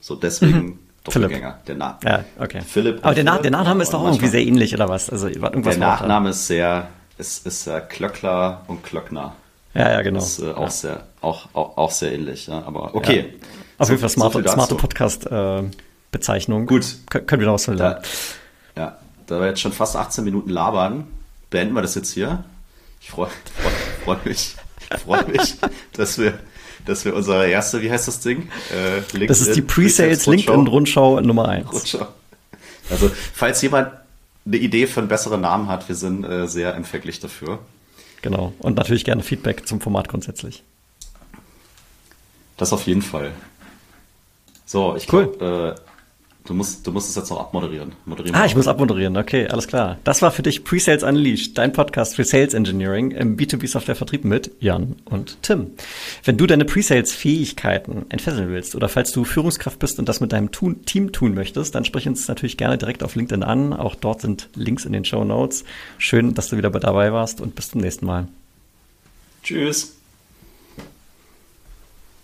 So 0.00 0.16
deswegen 0.16 0.58
mhm. 0.58 0.78
Doppelgänger. 1.14 1.58
Der 1.66 1.74
Na 1.76 1.98
ja, 2.04 2.24
okay. 2.38 2.60
Philipp 2.60 3.04
Aber 3.04 3.14
der, 3.14 3.24
Na 3.24 3.38
der 3.38 3.50
Nachname 3.50 3.82
ist 3.82 3.92
doch 3.92 4.04
irgendwie 4.04 4.28
sehr 4.28 4.42
ähnlich, 4.42 4.74
oder 4.74 4.88
was? 4.88 5.10
Also, 5.10 5.28
irgendwas 5.28 5.78
der 5.78 5.86
Nachname 5.86 6.30
ist 6.30 6.46
sehr, 6.46 6.88
ist, 7.18 7.46
ist 7.46 7.66
äh, 7.66 7.80
Klöckler 7.80 8.62
und 8.66 8.82
Klöckner. 8.82 9.34
Ja, 9.74 9.92
ja, 9.92 10.02
genau. 10.02 10.20
Das 10.20 10.38
ist 10.38 10.44
äh, 10.44 10.52
auch, 10.52 10.62
ja. 10.62 10.70
sehr, 10.70 11.02
auch, 11.20 11.48
auch, 11.52 11.76
auch 11.76 11.90
sehr 11.90 12.12
ähnlich, 12.12 12.46
ja. 12.46 12.62
aber 12.66 12.94
okay. 12.94 13.18
Ja. 13.18 13.46
Auf 13.78 13.88
so, 13.88 13.92
jeden 13.92 14.00
Fall 14.00 14.10
smarte, 14.10 14.42
so 14.42 14.48
smarte 14.48 14.74
Podcast-Bezeichnung. 14.74 16.62
Äh, 16.62 16.66
Gut. 16.66 16.96
Kön 17.10 17.26
können 17.26 17.40
wir 17.40 17.46
noch 17.46 17.54
was 17.54 17.66
lernen. 17.66 18.02
Ja, 18.74 18.96
da 19.26 19.40
wir 19.40 19.48
jetzt 19.48 19.60
schon 19.60 19.72
fast 19.72 19.96
18 19.96 20.24
Minuten 20.24 20.50
labern, 20.50 21.06
beenden 21.50 21.74
wir 21.74 21.82
das 21.82 21.94
jetzt 21.94 22.12
hier. 22.12 22.44
Ich 23.00 23.10
freue 23.10 23.28
freu, 24.04 24.14
freu 24.14 24.16
mich, 24.24 24.56
freu 25.04 25.22
mich 25.26 25.56
dass 25.92 26.18
wir 26.18 26.38
dass 26.86 27.04
wir 27.04 27.14
unsere 27.14 27.48
erste, 27.48 27.82
wie 27.82 27.90
heißt 27.90 28.08
das 28.08 28.20
Ding? 28.20 28.48
Äh, 28.70 29.26
das 29.26 29.40
ist 29.40 29.54
die 29.54 29.62
Pre-Sales 29.62 30.26
LinkedIn-Rundschau 30.26 31.20
Nummer 31.20 31.48
1. 31.48 31.72
Rundschau. 31.72 32.06
Also, 32.88 33.10
falls 33.34 33.60
jemand 33.62 33.90
eine 34.46 34.56
Idee 34.56 34.86
für 34.86 35.00
einen 35.00 35.08
besseren 35.08 35.40
Namen 35.40 35.68
hat, 35.68 35.88
wir 35.88 35.96
sind 35.96 36.24
äh, 36.24 36.46
sehr 36.46 36.74
empfänglich 36.74 37.20
dafür. 37.20 37.58
Genau. 38.22 38.52
Und 38.58 38.76
natürlich 38.76 39.04
gerne 39.04 39.22
Feedback 39.22 39.66
zum 39.66 39.80
Format 39.80 40.08
grundsätzlich. 40.08 40.62
Das 42.56 42.72
auf 42.72 42.86
jeden 42.86 43.02
Fall. 43.02 43.32
So, 44.64 44.96
ich 44.96 45.12
cool. 45.12 45.32
Glaub, 45.38 45.42
äh, 45.42 45.74
Du 46.46 46.54
musst, 46.54 46.86
du 46.86 46.92
musst 46.92 47.10
es 47.10 47.16
jetzt 47.16 47.30
noch 47.30 47.40
abmoderieren. 47.40 47.92
Moderieren 48.04 48.34
ah, 48.36 48.46
ich 48.46 48.54
muss 48.54 48.68
abmoderieren. 48.68 49.16
Okay, 49.16 49.48
alles 49.48 49.66
klar. 49.66 49.98
Das 50.04 50.22
war 50.22 50.30
für 50.30 50.42
dich 50.42 50.62
Pre-Sales 50.64 51.02
Unleashed, 51.02 51.58
dein 51.58 51.72
Podcast 51.72 52.14
für 52.14 52.24
Sales 52.24 52.54
Engineering 52.54 53.10
im 53.10 53.36
B2B 53.36 53.66
Software 53.66 53.96
Vertrieb 53.96 54.24
mit 54.24 54.52
Jan 54.60 54.96
und 55.04 55.42
Tim. 55.42 55.72
Wenn 56.24 56.36
du 56.36 56.46
deine 56.46 56.64
Pre-Sales 56.64 57.12
Fähigkeiten 57.12 58.06
entfesseln 58.08 58.48
willst 58.48 58.76
oder 58.76 58.88
falls 58.88 59.10
du 59.10 59.24
Führungskraft 59.24 59.78
bist 59.80 59.98
und 59.98 60.08
das 60.08 60.20
mit 60.20 60.32
deinem 60.32 60.50
Team 60.52 61.12
tun 61.12 61.34
möchtest, 61.34 61.74
dann 61.74 61.84
sprich 61.84 62.06
uns 62.06 62.28
natürlich 62.28 62.56
gerne 62.56 62.78
direkt 62.78 63.02
auf 63.02 63.16
LinkedIn 63.16 63.42
an. 63.42 63.72
Auch 63.72 63.96
dort 63.96 64.20
sind 64.20 64.48
Links 64.54 64.84
in 64.84 64.92
den 64.92 65.04
Show 65.04 65.24
Notes. 65.24 65.64
Schön, 65.98 66.34
dass 66.34 66.48
du 66.48 66.56
wieder 66.56 66.70
dabei 66.70 67.12
warst 67.12 67.40
und 67.40 67.56
bis 67.56 67.70
zum 67.70 67.80
nächsten 67.80 68.06
Mal. 68.06 68.28
Tschüss. 69.42 69.95